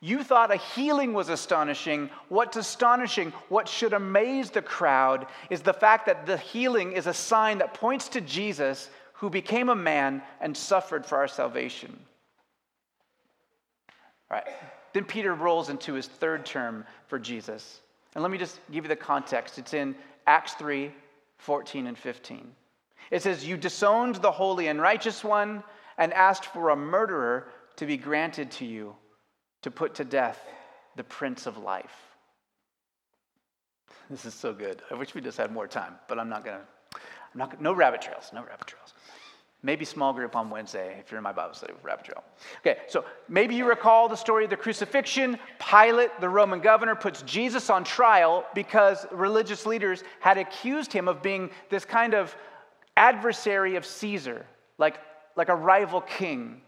You 0.00 0.22
thought 0.22 0.52
a 0.52 0.56
healing 0.56 1.14
was 1.14 1.28
astonishing. 1.28 2.10
What's 2.28 2.56
astonishing, 2.56 3.32
what 3.48 3.68
should 3.68 3.92
amaze 3.92 4.50
the 4.50 4.62
crowd, 4.62 5.26
is 5.48 5.62
the 5.62 5.72
fact 5.72 6.06
that 6.06 6.26
the 6.26 6.36
healing 6.36 6.92
is 6.92 7.06
a 7.06 7.14
sign 7.14 7.58
that 7.58 7.74
points 7.74 8.08
to 8.10 8.20
Jesus 8.20 8.90
who 9.14 9.30
became 9.30 9.70
a 9.70 9.74
man 9.74 10.22
and 10.40 10.54
suffered 10.56 11.06
for 11.06 11.16
our 11.16 11.28
salvation. 11.28 11.98
All 14.30 14.36
right. 14.36 14.46
Then 14.92 15.04
Peter 15.04 15.34
rolls 15.34 15.70
into 15.70 15.94
his 15.94 16.06
third 16.06 16.44
term 16.44 16.84
for 17.06 17.18
Jesus. 17.18 17.80
And 18.14 18.22
let 18.22 18.30
me 18.30 18.38
just 18.38 18.60
give 18.70 18.84
you 18.84 18.88
the 18.88 18.96
context. 18.96 19.58
It's 19.58 19.74
in 19.74 19.94
Acts 20.26 20.54
3 20.54 20.92
14 21.38 21.86
and 21.86 21.98
15. 21.98 22.50
It 23.10 23.22
says, 23.22 23.46
You 23.46 23.56
disowned 23.56 24.16
the 24.16 24.32
holy 24.32 24.68
and 24.68 24.80
righteous 24.80 25.22
one 25.22 25.62
and 25.98 26.12
asked 26.12 26.46
for 26.46 26.70
a 26.70 26.76
murderer 26.76 27.48
to 27.76 27.86
be 27.86 27.96
granted 27.96 28.50
to 28.52 28.64
you 28.64 28.94
to 29.66 29.70
put 29.72 29.96
to 29.96 30.04
death 30.04 30.38
the 30.94 31.02
Prince 31.02 31.44
of 31.44 31.58
Life. 31.58 32.14
This 34.08 34.24
is 34.24 34.32
so 34.32 34.52
good. 34.52 34.80
I 34.92 34.94
wish 34.94 35.12
we 35.12 35.20
just 35.20 35.36
had 35.36 35.50
more 35.50 35.66
time, 35.66 35.94
but 36.06 36.20
I'm 36.20 36.28
not 36.28 36.44
going 36.44 36.58
to. 36.58 36.98
I'm 37.34 37.38
not, 37.38 37.60
no 37.60 37.72
rabbit 37.72 38.00
trails, 38.00 38.30
no 38.32 38.44
rabbit 38.44 38.68
trails. 38.68 38.94
Maybe 39.64 39.84
small 39.84 40.12
group 40.12 40.36
on 40.36 40.50
Wednesday 40.50 40.96
if 41.00 41.10
you're 41.10 41.18
in 41.18 41.24
my 41.24 41.32
Bible 41.32 41.54
study 41.54 41.72
with 41.72 41.82
Rabbit 41.82 42.04
Trail. 42.04 42.22
Okay, 42.60 42.78
so 42.86 43.04
maybe 43.28 43.56
you 43.56 43.68
recall 43.68 44.08
the 44.08 44.14
story 44.14 44.44
of 44.44 44.50
the 44.50 44.56
crucifixion. 44.56 45.36
Pilate, 45.58 46.10
the 46.20 46.28
Roman 46.28 46.60
governor, 46.60 46.94
puts 46.94 47.22
Jesus 47.22 47.68
on 47.68 47.82
trial 47.82 48.44
because 48.54 49.04
religious 49.10 49.66
leaders 49.66 50.04
had 50.20 50.38
accused 50.38 50.92
him 50.92 51.08
of 51.08 51.24
being 51.24 51.50
this 51.70 51.84
kind 51.84 52.14
of 52.14 52.36
adversary 52.96 53.74
of 53.74 53.84
Caesar, 53.84 54.46
like, 54.78 55.00
like 55.34 55.48
a 55.48 55.56
rival 55.56 56.02
king. 56.02 56.60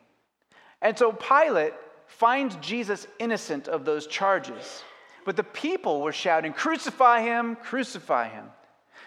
And 0.83 0.99
so 0.99 1.13
Pilate 1.13 1.75
finds 2.09 2.57
Jesus 2.57 3.07
innocent 3.19 3.69
of 3.69 3.85
those 3.85 4.07
charges. 4.07 4.83
But 5.25 5.37
the 5.37 5.45
people 5.45 6.01
were 6.01 6.13
shouting, 6.13 6.53
Crucify 6.53 7.21
him, 7.21 7.57
crucify 7.57 8.29
him. 8.29 8.47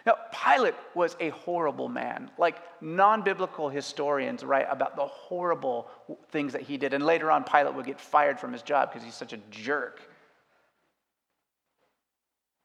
Now, 0.06 0.16
Pilate 0.32 0.74
was 0.96 1.16
a 1.20 1.30
horrible 1.30 1.90
man. 1.90 2.32
Like 2.38 2.58
non 2.82 3.22
biblical 3.22 3.70
historians 3.70 4.44
write 4.44 4.68
about 4.70 4.96
the 4.96 5.06
horrible 5.06 5.90
things 6.30 6.54
that 6.54 6.62
he 6.62 6.78
did. 6.78 6.94
And 6.94 7.06
later 7.06 7.30
on, 7.30 7.44
Pilate 7.44 7.76
would 7.76 7.86
get 7.86 8.00
fired 8.00 8.40
from 8.40 8.54
his 8.54 8.62
job 8.62 8.90
because 8.90 9.04
he's 9.04 9.16
such 9.16 9.34
a 9.34 9.40
jerk. 9.52 10.02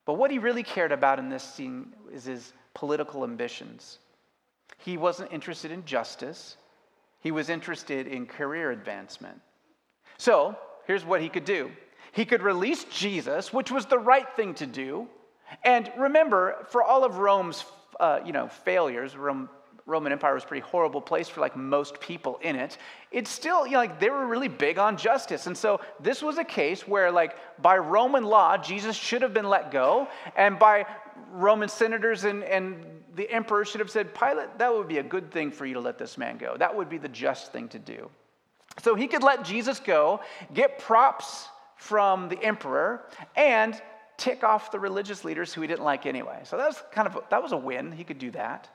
But 0.07 0.15
what 0.15 0.31
he 0.31 0.39
really 0.39 0.63
cared 0.63 0.93
about 0.93 1.19
in 1.19 1.29
this 1.29 1.43
scene 1.43 1.93
is 2.13 2.25
his 2.25 2.53
political 2.75 3.25
ambitions. 3.25 3.99
He 4.79 4.97
wasn't 4.97 5.33
interested 5.33 5.73
in 5.73 5.85
justice, 5.85 6.57
he 7.21 7.33
was 7.33 7.49
interested 7.49 8.07
in 8.07 8.27
career 8.27 8.71
advancement. 8.71 9.41
So 10.19 10.57
here's 10.87 11.05
what 11.05 11.21
he 11.21 11.29
could 11.29 11.45
do 11.45 11.71
he 12.13 12.25
could 12.25 12.43
release 12.43 12.85
Jesus, 12.85 13.53
which 13.53 13.71
was 13.71 13.87
the 13.87 13.99
right 13.99 14.27
thing 14.37 14.55
to 14.55 14.67
do. 14.67 15.07
And 15.63 15.93
remember, 15.97 16.67
for 16.71 16.83
all 16.83 17.05
of 17.05 17.19
Rome's 17.19 17.65
uh, 18.01 18.21
you 18.25 18.33
know, 18.33 18.49
failures, 18.49 19.17
Rome 19.17 19.49
Roman 19.87 20.11
Empire 20.11 20.35
was 20.35 20.43
a 20.43 20.47
pretty 20.47 20.67
horrible 20.67 21.01
place 21.01 21.29
for 21.29 21.41
like 21.41 21.57
most 21.57 22.01
people 22.01 22.39
in 22.43 22.57
it, 22.57 22.77
it's 23.13 23.31
still, 23.31 23.65
you 23.65 23.75
know, 23.75 23.79
like 23.79 24.01
they 24.01 24.11
were 24.11 24.27
really 24.27 24.49
big 24.49 24.79
on 24.79 24.97
justice. 24.97 25.47
And 25.47 25.57
so 25.57 25.81
this 26.01 26.23
was 26.23 26.39
a 26.39 26.45
case 26.45 26.89
where, 26.89 27.13
like, 27.13 27.37
by 27.63 27.79
Roman 27.79 28.25
law, 28.25 28.57
Jesus 28.57 28.97
should 28.97 29.23
have 29.23 29.33
been 29.33 29.49
let 29.49 29.71
go. 29.71 30.09
And 30.37 30.59
by 30.59 30.87
Roman 31.31 31.69
senators 31.69 32.25
and, 32.25 32.43
and 32.43 32.85
the 33.15 33.31
emperor 33.31 33.65
should 33.65 33.81
have 33.81 33.91
said, 33.91 34.13
Pilate, 34.13 34.59
that 34.59 34.75
would 34.75 34.89
be 34.89 34.99
a 34.99 35.05
good 35.05 35.31
thing 35.31 35.53
for 35.53 35.65
you 35.65 35.75
to 35.75 35.81
let 35.81 35.99
this 35.99 36.19
man 36.19 36.37
go. 36.37 36.57
That 36.59 36.77
would 36.77 36.89
be 36.89 36.99
the 36.99 37.09
just 37.09 37.53
thing 37.53 37.69
to 37.69 37.79
do. 37.79 38.11
So 38.83 38.95
he 38.95 39.07
could 39.07 39.23
let 39.23 39.45
Jesus 39.45 39.81
go, 39.81 40.21
get 40.53 40.79
props 40.79 41.49
from 41.77 42.29
the 42.29 42.43
emperor, 42.43 43.03
and 43.35 43.81
tick 44.17 44.45
off 44.45 44.71
the 44.71 44.79
religious 44.81 45.25
leaders 45.25 45.53
who 45.53 45.61
he 45.61 45.67
didn't 45.67 45.85
like 45.85 46.07
anyway. 46.07 46.41
So 46.45 46.57
that 46.57 46.67
was 46.67 46.83
kind 46.93 47.07
of 47.09 47.19
that 47.31 47.43
was 47.43 47.53
a 47.53 47.57
win. 47.57 47.93
He 47.93 48.05
could 48.05 48.19
do 48.19 48.31
that. 48.33 48.69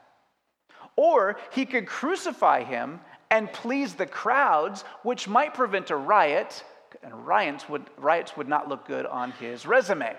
Or 0.96 1.36
he 1.52 1.64
could 1.64 1.86
crucify 1.86 2.64
him 2.64 3.00
and 3.30 3.50
please 3.52 3.94
the 3.94 4.06
crowds, 4.06 4.84
which 5.02 5.26
might 5.26 5.54
prevent 5.54 5.90
a 5.90 5.96
riot, 5.96 6.62
and 7.02 7.26
riots 7.26 7.66
would, 7.68 7.88
riots 7.96 8.36
would 8.36 8.46
not 8.46 8.68
look 8.68 8.86
good 8.86 9.06
on 9.06 9.32
his 9.32 9.64
resume. 9.64 10.14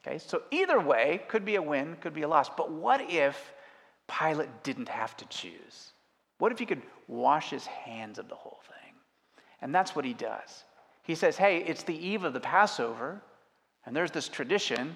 Okay, 0.00 0.18
so 0.18 0.42
either 0.50 0.80
way 0.80 1.20
could 1.28 1.44
be 1.44 1.56
a 1.56 1.62
win, 1.62 1.96
could 2.00 2.14
be 2.14 2.22
a 2.22 2.28
loss. 2.28 2.48
But 2.48 2.70
what 2.70 3.10
if 3.10 3.52
Pilate 4.08 4.62
didn't 4.62 4.88
have 4.88 5.14
to 5.18 5.26
choose? 5.26 5.92
What 6.38 6.52
if 6.52 6.58
he 6.58 6.66
could 6.66 6.82
wash 7.06 7.50
his 7.50 7.66
hands 7.66 8.18
of 8.18 8.28
the 8.28 8.34
whole 8.34 8.60
thing? 8.66 8.94
And 9.60 9.74
that's 9.74 9.96
what 9.96 10.04
he 10.04 10.14
does. 10.14 10.64
He 11.02 11.14
says, 11.14 11.36
Hey, 11.36 11.58
it's 11.58 11.82
the 11.82 11.96
eve 11.96 12.24
of 12.24 12.32
the 12.32 12.40
Passover, 12.40 13.20
and 13.86 13.94
there's 13.94 14.10
this 14.10 14.28
tradition. 14.28 14.94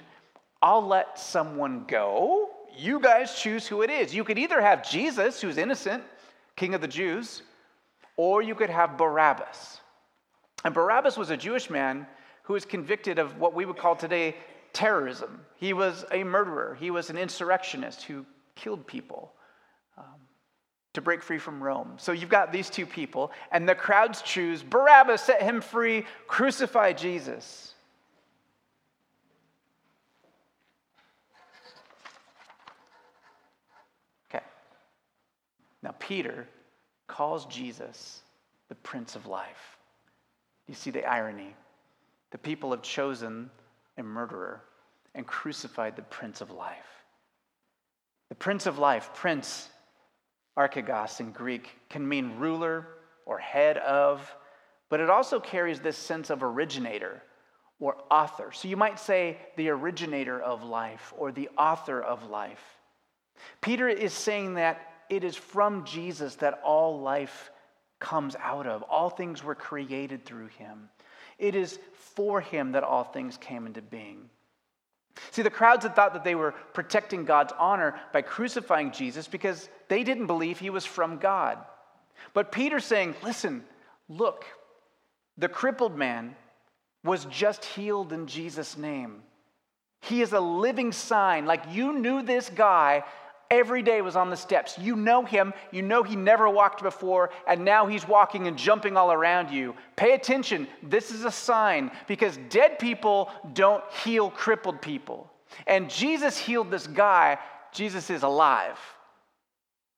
I'll 0.60 0.86
let 0.86 1.18
someone 1.18 1.84
go 1.88 2.50
you 2.76 3.00
guys 3.00 3.34
choose 3.34 3.66
who 3.66 3.82
it 3.82 3.90
is. 3.90 4.14
You 4.14 4.24
could 4.24 4.38
either 4.38 4.60
have 4.60 4.88
Jesus, 4.88 5.40
who's 5.40 5.58
innocent, 5.58 6.02
king 6.56 6.74
of 6.74 6.80
the 6.80 6.88
Jews, 6.88 7.42
or 8.16 8.42
you 8.42 8.54
could 8.54 8.70
have 8.70 8.96
Barabbas. 8.96 9.80
And 10.64 10.72
Barabbas 10.72 11.16
was 11.16 11.30
a 11.30 11.36
Jewish 11.36 11.70
man 11.70 12.06
who 12.44 12.54
was 12.54 12.64
convicted 12.64 13.18
of 13.18 13.38
what 13.38 13.54
we 13.54 13.64
would 13.64 13.76
call 13.76 13.96
today 13.96 14.36
terrorism. 14.72 15.40
He 15.56 15.72
was 15.72 16.04
a 16.12 16.24
murderer, 16.24 16.76
he 16.78 16.90
was 16.90 17.10
an 17.10 17.18
insurrectionist 17.18 18.02
who 18.02 18.24
killed 18.54 18.86
people. 18.86 19.32
Um, 19.98 20.20
to 20.94 21.00
break 21.00 21.22
free 21.22 21.38
from 21.38 21.62
Rome. 21.62 21.94
So 21.96 22.12
you've 22.12 22.28
got 22.28 22.52
these 22.52 22.68
two 22.68 22.86
people, 22.86 23.32
and 23.50 23.68
the 23.68 23.74
crowds 23.74 24.22
choose 24.22 24.62
Barabbas, 24.62 25.22
set 25.22 25.42
him 25.42 25.60
free, 25.60 26.04
crucify 26.26 26.92
Jesus. 26.92 27.74
Okay. 34.30 34.44
Now, 35.82 35.94
Peter 35.98 36.46
calls 37.06 37.46
Jesus 37.46 38.20
the 38.68 38.74
Prince 38.76 39.16
of 39.16 39.26
Life. 39.26 39.78
You 40.68 40.74
see 40.74 40.90
the 40.90 41.04
irony? 41.04 41.54
The 42.30 42.38
people 42.38 42.70
have 42.70 42.82
chosen 42.82 43.50
a 43.98 44.02
murderer 44.02 44.62
and 45.14 45.26
crucified 45.26 45.96
the 45.96 46.02
Prince 46.02 46.40
of 46.40 46.50
Life. 46.50 46.76
The 48.30 48.34
Prince 48.34 48.64
of 48.66 48.78
Life, 48.78 49.10
Prince, 49.14 49.68
archegos 50.56 51.20
in 51.20 51.32
Greek, 51.32 51.70
can 51.88 52.06
mean 52.06 52.36
ruler 52.38 52.86
or 53.26 53.38
head 53.38 53.78
of, 53.78 54.34
but 54.88 55.00
it 55.00 55.10
also 55.10 55.40
carries 55.40 55.80
this 55.80 55.96
sense 55.96 56.30
of 56.30 56.42
originator 56.42 57.22
or 57.80 57.96
author. 58.10 58.52
So 58.52 58.68
you 58.68 58.76
might 58.76 58.98
say 58.98 59.38
the 59.56 59.70
originator 59.70 60.40
of 60.40 60.62
life 60.62 61.12
or 61.16 61.32
the 61.32 61.48
author 61.56 62.00
of 62.00 62.30
life. 62.30 62.62
Peter 63.60 63.88
is 63.88 64.12
saying 64.12 64.54
that 64.54 64.80
it 65.08 65.24
is 65.24 65.36
from 65.36 65.84
Jesus 65.84 66.36
that 66.36 66.60
all 66.64 67.00
life 67.00 67.50
comes 67.98 68.36
out 68.36 68.66
of. 68.66 68.82
All 68.82 69.10
things 69.10 69.42
were 69.42 69.54
created 69.54 70.24
through 70.24 70.48
him. 70.48 70.88
It 71.38 71.54
is 71.54 71.78
for 72.14 72.40
him 72.40 72.72
that 72.72 72.84
all 72.84 73.04
things 73.04 73.36
came 73.36 73.66
into 73.66 73.82
being. 73.82 74.28
See, 75.30 75.42
the 75.42 75.50
crowds 75.50 75.84
had 75.84 75.94
thought 75.94 76.14
that 76.14 76.24
they 76.24 76.34
were 76.34 76.52
protecting 76.72 77.24
God's 77.24 77.52
honor 77.58 77.98
by 78.12 78.22
crucifying 78.22 78.92
Jesus 78.92 79.28
because 79.28 79.68
they 79.88 80.04
didn't 80.04 80.26
believe 80.26 80.58
he 80.58 80.70
was 80.70 80.86
from 80.86 81.18
God. 81.18 81.58
But 82.34 82.52
Peter's 82.52 82.84
saying, 82.84 83.14
listen, 83.22 83.64
look, 84.08 84.44
the 85.36 85.48
crippled 85.48 85.96
man 85.96 86.36
was 87.04 87.24
just 87.26 87.64
healed 87.64 88.12
in 88.12 88.26
Jesus' 88.26 88.76
name. 88.76 89.22
He 90.00 90.20
is 90.20 90.32
a 90.32 90.40
living 90.40 90.92
sign. 90.92 91.46
Like 91.46 91.62
you 91.70 91.98
knew 91.98 92.22
this 92.22 92.48
guy 92.50 93.04
every 93.52 93.82
day 93.82 94.00
was 94.00 94.16
on 94.16 94.30
the 94.30 94.36
steps. 94.36 94.78
You 94.78 94.96
know 94.96 95.24
him, 95.24 95.52
you 95.70 95.82
know 95.82 96.02
he 96.02 96.16
never 96.16 96.48
walked 96.48 96.82
before, 96.82 97.30
and 97.46 97.64
now 97.64 97.86
he's 97.86 98.08
walking 98.08 98.48
and 98.48 98.56
jumping 98.56 98.96
all 98.96 99.12
around 99.12 99.50
you. 99.50 99.74
Pay 99.94 100.14
attention. 100.14 100.66
This 100.82 101.12
is 101.12 101.24
a 101.24 101.30
sign 101.30 101.92
because 102.08 102.38
dead 102.48 102.78
people 102.78 103.30
don't 103.52 103.84
heal 104.02 104.30
crippled 104.30 104.80
people. 104.80 105.30
And 105.66 105.90
Jesus 105.90 106.38
healed 106.38 106.70
this 106.70 106.86
guy. 106.86 107.38
Jesus 107.72 108.10
is 108.10 108.22
alive, 108.22 108.78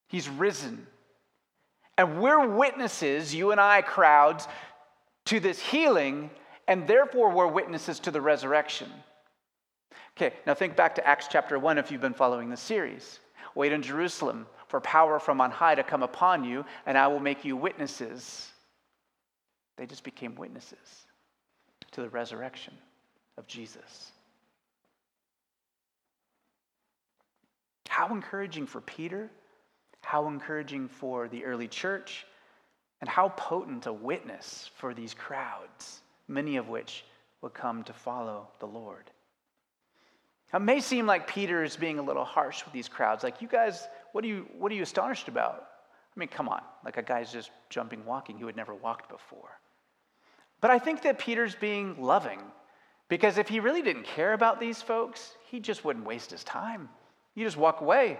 he's 0.08 0.28
risen. 0.28 0.86
And 1.96 2.20
we're 2.20 2.48
witnesses, 2.48 3.32
you 3.32 3.52
and 3.52 3.60
I, 3.60 3.80
crowds, 3.80 4.48
to 5.26 5.38
this 5.38 5.60
healing, 5.60 6.28
and 6.66 6.88
therefore 6.88 7.30
we're 7.30 7.46
witnesses 7.46 8.00
to 8.00 8.10
the 8.10 8.20
resurrection. 8.20 8.90
Okay, 10.16 10.34
now 10.44 10.54
think 10.54 10.74
back 10.74 10.96
to 10.96 11.06
Acts 11.06 11.28
chapter 11.30 11.56
1 11.56 11.78
if 11.78 11.92
you've 11.92 12.00
been 12.00 12.14
following 12.14 12.50
the 12.50 12.56
series. 12.56 13.20
Wait 13.54 13.72
in 13.72 13.82
Jerusalem 13.82 14.46
for 14.68 14.80
power 14.80 15.18
from 15.18 15.40
on 15.40 15.50
high 15.50 15.74
to 15.74 15.82
come 15.82 16.02
upon 16.02 16.44
you, 16.44 16.64
and 16.86 16.98
I 16.98 17.06
will 17.06 17.20
make 17.20 17.44
you 17.44 17.56
witnesses. 17.56 18.50
They 19.76 19.86
just 19.86 20.04
became 20.04 20.34
witnesses 20.34 21.06
to 21.92 22.00
the 22.00 22.08
resurrection 22.08 22.74
of 23.36 23.46
Jesus. 23.46 24.12
How 27.88 28.12
encouraging 28.12 28.66
for 28.66 28.80
Peter, 28.80 29.30
how 30.02 30.26
encouraging 30.26 30.88
for 30.88 31.28
the 31.28 31.44
early 31.44 31.68
church, 31.68 32.26
and 33.00 33.08
how 33.08 33.28
potent 33.30 33.86
a 33.86 33.92
witness 33.92 34.70
for 34.76 34.94
these 34.94 35.14
crowds, 35.14 36.00
many 36.26 36.56
of 36.56 36.68
which 36.68 37.04
would 37.40 37.54
come 37.54 37.84
to 37.84 37.92
follow 37.92 38.48
the 38.58 38.66
Lord. 38.66 39.10
It 40.54 40.60
may 40.60 40.80
seem 40.80 41.06
like 41.06 41.26
Peter 41.26 41.64
is 41.64 41.76
being 41.76 41.98
a 41.98 42.02
little 42.02 42.24
harsh 42.24 42.64
with 42.64 42.72
these 42.72 42.88
crowds. 42.88 43.24
Like, 43.24 43.42
you 43.42 43.48
guys, 43.48 43.88
what 44.12 44.22
are 44.24 44.28
you, 44.28 44.46
what 44.56 44.70
are 44.70 44.74
you 44.74 44.82
astonished 44.82 45.26
about? 45.26 45.66
I 46.16 46.20
mean, 46.20 46.28
come 46.28 46.48
on. 46.48 46.62
Like 46.84 46.96
a 46.96 47.02
guy's 47.02 47.32
just 47.32 47.50
jumping, 47.70 48.04
walking 48.04 48.38
who 48.38 48.46
had 48.46 48.56
never 48.56 48.72
walked 48.74 49.08
before. 49.08 49.58
But 50.60 50.70
I 50.70 50.78
think 50.78 51.02
that 51.02 51.18
Peter's 51.18 51.56
being 51.56 52.00
loving 52.00 52.40
because 53.08 53.36
if 53.36 53.48
he 53.48 53.60
really 53.60 53.82
didn't 53.82 54.04
care 54.04 54.32
about 54.32 54.60
these 54.60 54.80
folks, 54.80 55.34
he 55.50 55.58
just 55.58 55.84
wouldn't 55.84 56.06
waste 56.06 56.30
his 56.30 56.44
time. 56.44 56.88
You 57.34 57.44
just 57.44 57.56
walk 57.56 57.80
away. 57.80 58.18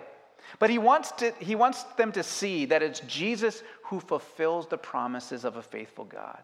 But 0.59 0.71
he 0.71 0.79
wants, 0.79 1.13
to, 1.13 1.33
he 1.39 1.55
wants 1.55 1.85
them 1.97 2.13
to 2.13 2.23
see 2.23 2.67
that 2.67 2.83
it's 2.83 3.01
Jesus 3.01 3.63
who 3.85 4.01
fulfills 4.01 4.67
the 4.67 4.77
promises 4.77 5.45
of 5.45 5.57
a 5.57 5.63
faithful 5.63 6.05
God. 6.05 6.43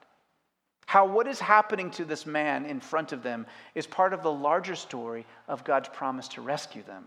How 0.90 1.06
what 1.06 1.28
is 1.28 1.38
happening 1.38 1.88
to 1.92 2.04
this 2.04 2.26
man 2.26 2.66
in 2.66 2.80
front 2.80 3.12
of 3.12 3.22
them 3.22 3.46
is 3.76 3.86
part 3.86 4.12
of 4.12 4.24
the 4.24 4.32
larger 4.32 4.74
story 4.74 5.24
of 5.46 5.62
God's 5.62 5.88
promise 5.88 6.26
to 6.26 6.40
rescue 6.40 6.82
them. 6.82 7.04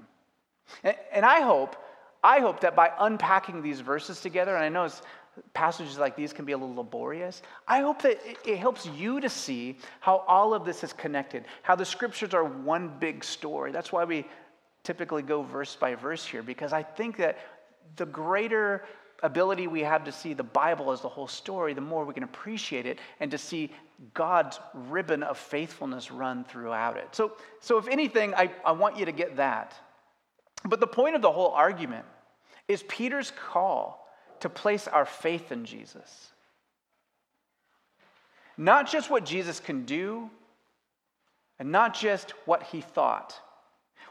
And, 0.85 0.95
and 1.11 1.25
I 1.25 1.41
hope, 1.41 1.75
I 2.23 2.39
hope 2.39 2.61
that 2.61 2.77
by 2.77 2.91
unpacking 2.97 3.61
these 3.61 3.81
verses 3.81 4.21
together, 4.21 4.55
and 4.55 4.63
I 4.63 4.69
know 4.69 4.89
passages 5.53 5.97
like 5.97 6.15
these 6.15 6.31
can 6.31 6.45
be 6.45 6.53
a 6.53 6.57
little 6.57 6.73
laborious, 6.73 7.41
I 7.67 7.81
hope 7.81 8.01
that 8.03 8.25
it, 8.25 8.37
it 8.45 8.57
helps 8.57 8.85
you 8.85 9.19
to 9.19 9.27
see 9.27 9.77
how 9.99 10.23
all 10.29 10.53
of 10.53 10.63
this 10.63 10.85
is 10.85 10.93
connected, 10.93 11.43
how 11.61 11.75
the 11.75 11.83
scriptures 11.83 12.33
are 12.33 12.45
one 12.45 12.89
big 13.01 13.21
story. 13.21 13.73
That's 13.73 13.91
why 13.91 14.05
we 14.05 14.25
typically 14.83 15.23
go 15.23 15.41
verse 15.41 15.75
by 15.75 15.95
verse 15.95 16.25
here, 16.25 16.41
because 16.41 16.71
I 16.71 16.83
think 16.83 17.17
that 17.17 17.37
the 17.97 18.05
greater 18.05 18.85
ability 19.23 19.67
we 19.67 19.81
have 19.81 20.03
to 20.03 20.11
see 20.11 20.33
the 20.33 20.43
Bible 20.43 20.91
as 20.91 21.01
the 21.01 21.09
whole 21.09 21.27
story, 21.27 21.73
the 21.73 21.81
more 21.81 22.05
we 22.05 22.13
can 22.13 22.23
appreciate 22.23 22.85
it 22.85 22.99
and 23.19 23.31
to 23.31 23.37
see 23.37 23.71
God's 24.13 24.59
ribbon 24.73 25.23
of 25.23 25.37
faithfulness 25.37 26.11
run 26.11 26.43
throughout 26.43 26.97
it. 26.97 27.07
So, 27.15 27.33
so 27.59 27.77
if 27.77 27.87
anything, 27.87 28.35
I, 28.35 28.51
I 28.65 28.73
want 28.73 28.97
you 28.97 29.05
to 29.05 29.11
get 29.11 29.37
that. 29.37 29.73
But 30.65 30.79
the 30.79 30.87
point 30.87 31.15
of 31.15 31.21
the 31.21 31.31
whole 31.31 31.51
argument 31.51 32.05
is 32.67 32.83
Peter's 32.83 33.31
call 33.31 34.07
to 34.41 34.49
place 34.49 34.87
our 34.87 35.05
faith 35.05 35.51
in 35.51 35.65
Jesus. 35.65 36.29
Not 38.57 38.89
just 38.89 39.09
what 39.09 39.25
Jesus 39.25 39.59
can 39.59 39.85
do, 39.85 40.29
and 41.59 41.71
not 41.71 41.93
just 41.93 42.31
what 42.45 42.63
he 42.63 42.81
thought. 42.81 43.39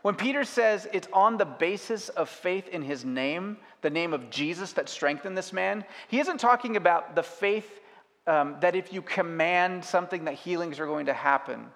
When 0.03 0.17
Peter 0.17 0.45
says 0.45 0.89
it's 0.93 1.09
on 1.13 1.37
the 1.37 1.45
basis 1.45 2.09
of 2.11 2.29
faith 2.29 2.69
in 2.69 2.83
his 2.83 3.05
name, 3.05 3.57
the 3.83 3.91
name 3.91 4.13
of 4.13 4.31
Jesus, 4.31 4.73
that 4.73 4.89
strengthened 4.89 5.39
this 5.39 5.53
man, 5.53 5.85
he 6.09 6.19
isn't 6.19 6.39
talking 6.39 6.77
about 6.77 7.15
the 7.15 7.23
faith 7.23 7.81
um, 8.27 8.57
that 8.61 8.77
if 8.77 8.93
you 8.93 9.03
command 9.03 9.85
something, 9.85 10.25
that 10.25 10.35
healings 10.35 10.81
are 10.81 10.87
going 10.87 11.07
to 11.07 11.13
happen. 11.13 11.67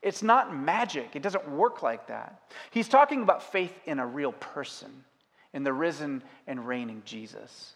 It's 0.00 0.22
not 0.22 0.54
magic, 0.56 1.14
it 1.14 1.22
doesn't 1.22 1.48
work 1.48 1.82
like 1.82 2.08
that. 2.08 2.42
He's 2.70 2.88
talking 2.88 3.22
about 3.22 3.52
faith 3.52 3.72
in 3.84 3.98
a 3.98 4.06
real 4.06 4.32
person, 4.32 5.04
in 5.52 5.62
the 5.62 5.72
risen 5.72 6.22
and 6.46 6.66
reigning 6.66 7.02
Jesus. 7.04 7.74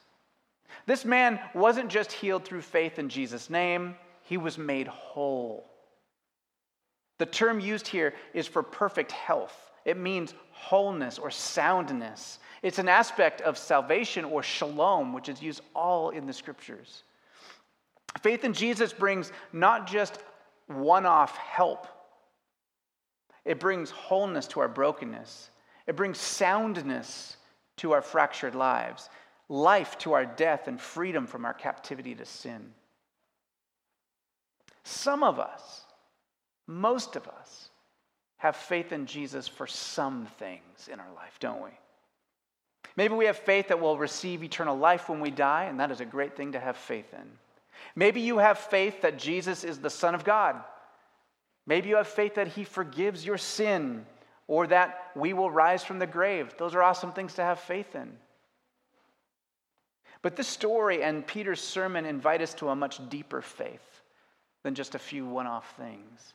This 0.86 1.04
man 1.04 1.40
wasn't 1.54 1.88
just 1.88 2.12
healed 2.12 2.44
through 2.44 2.62
faith 2.62 2.98
in 2.98 3.08
Jesus' 3.08 3.48
name, 3.48 3.96
he 4.22 4.36
was 4.36 4.58
made 4.58 4.88
whole. 4.88 5.70
The 7.18 7.26
term 7.26 7.60
used 7.60 7.86
here 7.86 8.14
is 8.34 8.46
for 8.46 8.62
perfect 8.62 9.12
health. 9.12 9.65
It 9.86 9.96
means 9.96 10.34
wholeness 10.50 11.16
or 11.16 11.30
soundness. 11.30 12.40
It's 12.62 12.80
an 12.80 12.88
aspect 12.88 13.40
of 13.40 13.56
salvation 13.56 14.24
or 14.24 14.42
shalom, 14.42 15.12
which 15.12 15.28
is 15.28 15.40
used 15.40 15.62
all 15.74 16.10
in 16.10 16.26
the 16.26 16.32
scriptures. 16.32 17.04
Faith 18.20 18.44
in 18.44 18.52
Jesus 18.52 18.92
brings 18.92 19.30
not 19.52 19.86
just 19.86 20.18
one 20.66 21.06
off 21.06 21.36
help, 21.36 21.86
it 23.44 23.60
brings 23.60 23.90
wholeness 23.90 24.48
to 24.48 24.60
our 24.60 24.68
brokenness, 24.68 25.50
it 25.86 25.94
brings 25.94 26.18
soundness 26.18 27.36
to 27.76 27.92
our 27.92 28.02
fractured 28.02 28.56
lives, 28.56 29.08
life 29.48 29.96
to 29.98 30.14
our 30.14 30.26
death, 30.26 30.66
and 30.66 30.80
freedom 30.80 31.28
from 31.28 31.44
our 31.44 31.54
captivity 31.54 32.16
to 32.16 32.24
sin. 32.24 32.72
Some 34.82 35.22
of 35.22 35.38
us, 35.38 35.82
most 36.66 37.14
of 37.14 37.28
us, 37.28 37.70
have 38.38 38.56
faith 38.56 38.92
in 38.92 39.06
Jesus 39.06 39.48
for 39.48 39.66
some 39.66 40.26
things 40.38 40.88
in 40.92 41.00
our 41.00 41.12
life, 41.14 41.38
don't 41.40 41.62
we? 41.62 41.70
Maybe 42.96 43.14
we 43.14 43.26
have 43.26 43.36
faith 43.36 43.68
that 43.68 43.80
we'll 43.80 43.98
receive 43.98 44.42
eternal 44.42 44.76
life 44.76 45.08
when 45.08 45.20
we 45.20 45.30
die, 45.30 45.64
and 45.64 45.80
that 45.80 45.90
is 45.90 46.00
a 46.00 46.06
great 46.06 46.36
thing 46.36 46.52
to 46.52 46.60
have 46.60 46.76
faith 46.76 47.12
in. 47.12 47.28
Maybe 47.94 48.20
you 48.20 48.38
have 48.38 48.58
faith 48.58 49.02
that 49.02 49.18
Jesus 49.18 49.64
is 49.64 49.78
the 49.78 49.90
Son 49.90 50.14
of 50.14 50.24
God. 50.24 50.56
Maybe 51.66 51.88
you 51.88 51.96
have 51.96 52.08
faith 52.08 52.36
that 52.36 52.48
He 52.48 52.64
forgives 52.64 53.24
your 53.24 53.38
sin 53.38 54.06
or 54.48 54.66
that 54.68 55.10
we 55.14 55.32
will 55.32 55.50
rise 55.50 55.82
from 55.82 55.98
the 55.98 56.06
grave. 56.06 56.54
Those 56.58 56.74
are 56.74 56.82
awesome 56.82 57.12
things 57.12 57.34
to 57.34 57.42
have 57.42 57.58
faith 57.58 57.94
in. 57.94 58.16
But 60.22 60.36
this 60.36 60.48
story 60.48 61.02
and 61.02 61.26
Peter's 61.26 61.60
sermon 61.60 62.06
invite 62.06 62.42
us 62.42 62.54
to 62.54 62.68
a 62.68 62.76
much 62.76 63.00
deeper 63.08 63.42
faith 63.42 64.02
than 64.62 64.74
just 64.74 64.94
a 64.94 64.98
few 64.98 65.26
one 65.26 65.46
off 65.46 65.74
things. 65.76 66.34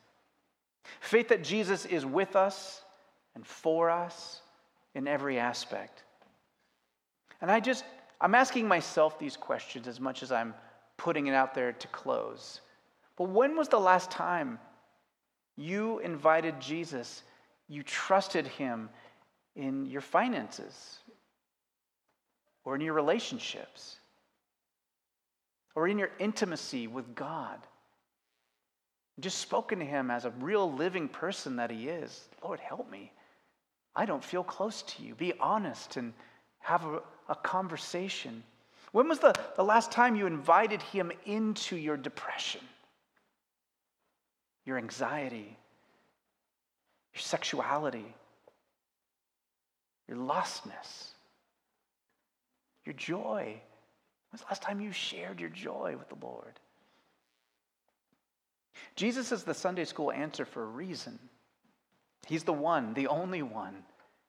Faith 1.00 1.30
that 1.30 1.44
Jesus 1.44 1.86
is 1.86 2.06
with 2.06 2.36
us 2.36 2.82
and 3.36 3.46
for 3.46 3.90
us 3.90 4.42
in 4.94 5.08
every 5.08 5.40
aspect. 5.40 6.04
And 7.42 7.50
I 7.50 7.60
just, 7.60 7.84
I'm 8.20 8.36
asking 8.36 8.68
myself 8.68 9.18
these 9.18 9.38
questions 9.38 9.88
as 9.88 10.00
much 10.00 10.24
as 10.24 10.32
I'm 10.32 10.54
putting 10.98 11.28
it 11.28 11.34
out 11.34 11.56
there 11.56 11.72
to 11.72 11.88
close. 11.88 12.62
But 13.18 13.30
when 13.30 13.56
was 13.56 13.68
the 13.68 13.80
last 13.80 14.12
time 14.12 14.60
you 15.56 16.00
invited 16.00 16.60
Jesus, 16.60 17.24
you 17.68 17.84
trusted 17.84 18.48
him 18.48 18.90
in 19.56 19.86
your 19.86 20.02
finances 20.02 21.00
or 22.64 22.76
in 22.76 22.82
your 22.82 22.94
relationships 22.94 23.98
or 25.74 25.88
in 25.88 25.98
your 25.98 26.12
intimacy 26.20 26.88
with 26.88 27.16
God? 27.16 27.60
Just 29.20 29.40
spoken 29.40 29.80
to 29.80 29.86
him 29.86 30.10
as 30.10 30.26
a 30.26 30.32
real 30.40 30.72
living 30.72 31.08
person 31.08 31.58
that 31.58 31.70
he 31.70 31.90
is. 31.90 32.28
Lord, 32.44 32.60
help 32.60 32.90
me. 32.90 33.12
I 33.96 34.06
don't 34.06 34.24
feel 34.24 34.44
close 34.44 34.82
to 34.84 35.04
you. 35.04 35.16
Be 35.16 35.34
honest 35.40 35.98
and 35.98 36.14
have 36.60 36.86
a, 36.86 37.02
a 37.28 37.36
conversation. 37.36 38.44
When 38.92 39.08
was 39.08 39.20
the, 39.20 39.34
the 39.56 39.64
last 39.64 39.92
time 39.92 40.16
you 40.16 40.28
invited 40.28 40.82
him 40.82 41.12
into 41.26 41.76
your 41.76 41.98
depression, 41.98 42.62
your 44.66 44.78
anxiety, 44.78 45.58
your 47.14 47.22
sexuality, 47.22 48.16
your 50.08 50.18
lostness, 50.18 51.12
your 52.86 52.94
joy? 52.94 53.44
When 53.46 54.32
was 54.32 54.42
the 54.42 54.48
last 54.48 54.62
time 54.62 54.80
you 54.80 54.92
shared 54.92 55.40
your 55.40 55.50
joy 55.50 55.96
with 55.98 56.10
the 56.10 56.26
Lord? 56.26 56.60
Jesus 58.96 59.32
is 59.32 59.44
the 59.44 59.54
Sunday 59.54 59.86
school 59.86 60.12
answer 60.12 60.46
for 60.46 60.64
a 60.64 60.68
reason. 60.68 61.20
He's 62.28 62.44
the 62.44 62.54
one, 62.54 62.94
the 62.94 63.08
only 63.08 63.42
one, 63.42 63.84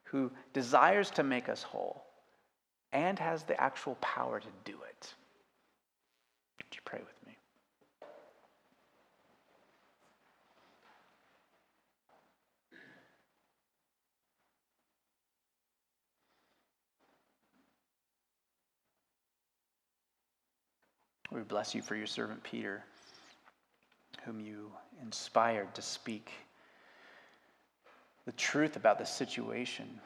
who 0.04 0.30
desires 0.52 1.10
to 1.12 1.22
make 1.22 1.48
us 1.48 1.62
whole 1.62 2.04
and 2.92 3.18
has 3.18 3.42
the 3.44 3.60
actual 3.60 3.96
power 3.96 4.40
to 4.40 4.46
do 4.64 4.72
it. 4.72 5.14
Would 6.58 6.74
you 6.74 6.80
pray 6.84 7.00
with 7.00 7.26
me? 7.26 7.36
We 21.32 21.40
bless 21.40 21.74
you 21.74 21.80
for 21.80 21.96
your 21.96 22.06
servant 22.06 22.42
Peter, 22.42 22.84
whom 24.24 24.40
you 24.40 24.70
inspired 25.00 25.74
to 25.74 25.82
speak 25.82 26.30
the 28.24 28.32
truth 28.32 28.76
about 28.76 28.98
the 28.98 29.04
situation 29.04 30.00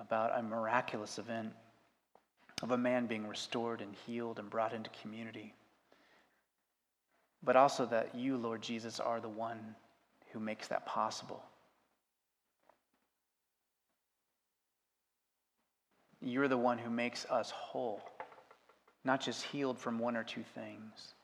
about 0.00 0.38
a 0.38 0.42
miraculous 0.42 1.18
event 1.18 1.52
of 2.62 2.70
a 2.72 2.78
man 2.78 3.06
being 3.06 3.26
restored 3.26 3.80
and 3.80 3.94
healed 4.06 4.38
and 4.38 4.50
brought 4.50 4.72
into 4.72 4.90
community. 5.02 5.54
But 7.42 7.56
also 7.56 7.86
that 7.86 8.14
you, 8.14 8.36
Lord 8.36 8.62
Jesus, 8.62 9.00
are 9.00 9.20
the 9.20 9.28
one 9.28 9.74
who 10.32 10.40
makes 10.40 10.68
that 10.68 10.86
possible. 10.86 11.42
You're 16.20 16.48
the 16.48 16.56
one 16.56 16.78
who 16.78 16.90
makes 16.90 17.26
us 17.26 17.50
whole, 17.50 18.02
not 19.04 19.20
just 19.20 19.42
healed 19.42 19.78
from 19.78 19.98
one 19.98 20.16
or 20.16 20.24
two 20.24 20.44
things. 20.54 21.14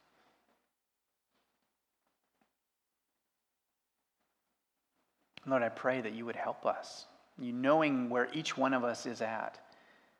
Lord, 5.50 5.62
I 5.62 5.68
pray 5.68 6.00
that 6.00 6.14
you 6.14 6.24
would 6.24 6.36
help 6.36 6.64
us 6.64 7.06
you 7.40 7.52
knowing 7.52 8.10
where 8.10 8.28
each 8.32 8.56
one 8.56 8.74
of 8.74 8.84
us 8.84 9.06
is 9.06 9.22
at, 9.22 9.58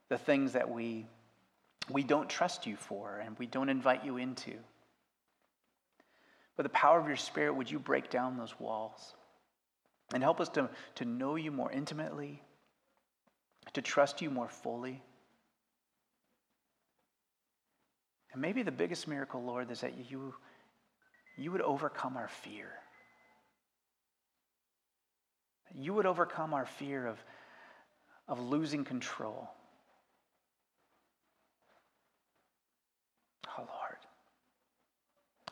the 0.09 0.19
things 0.19 0.53
that 0.53 0.69
we, 0.69 1.07
we 1.91 2.03
don't 2.03 2.29
trust 2.29 2.67
you 2.67 2.77
for 2.77 3.19
and 3.25 3.39
we 3.39 3.47
don't 3.47 3.69
invite 3.69 4.05
you 4.05 4.17
into. 4.17 4.53
By 6.57 6.63
the 6.63 6.71
power 6.71 6.99
of 6.99 7.07
your 7.07 7.17
Spirit, 7.17 7.55
would 7.55 7.71
you 7.71 7.79
break 7.79 8.11
down 8.11 8.37
those 8.37 8.59
walls 8.59 9.15
and 10.13 10.23
help 10.23 10.41
us 10.41 10.49
to, 10.51 10.69
to 10.97 11.05
know 11.05 11.37
you 11.37 11.51
more 11.51 11.71
intimately, 11.71 12.43
to 13.75 13.83
trust 13.83 14.21
you 14.21 14.31
more 14.31 14.49
fully? 14.49 15.03
And 18.33 18.41
maybe 18.41 18.63
the 18.63 18.73
biggest 18.73 19.07
miracle, 19.09 19.43
Lord, 19.43 19.71
is 19.71 19.81
that 19.81 20.11
you, 20.11 20.35
you 21.37 21.53
would 21.53 21.63
overcome 21.63 22.17
our 22.17 22.29
fear 22.29 22.71
you 25.75 25.95
would 25.95 26.07
overcome 26.07 26.55
our 26.55 26.67
fear 26.67 27.07
of, 27.07 27.19
of 28.29 28.41
losing 28.41 28.85
control. 28.85 29.49
Oh, 33.59 33.63
Lord. 33.63 33.97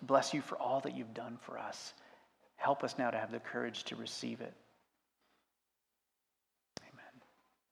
Bless 0.03 0.33
you 0.33 0.41
for 0.41 0.57
all 0.57 0.81
that 0.81 0.97
you've 0.97 1.15
done 1.15 1.39
for 1.43 1.59
us. 1.59 1.93
Help 2.57 2.85
us 2.85 2.97
now 2.99 3.11
to 3.11 3.19
have 3.19 3.33
the 3.33 3.41
courage 3.41 3.85
to 3.85 3.97
receive 3.97 4.41
it. 4.41 4.55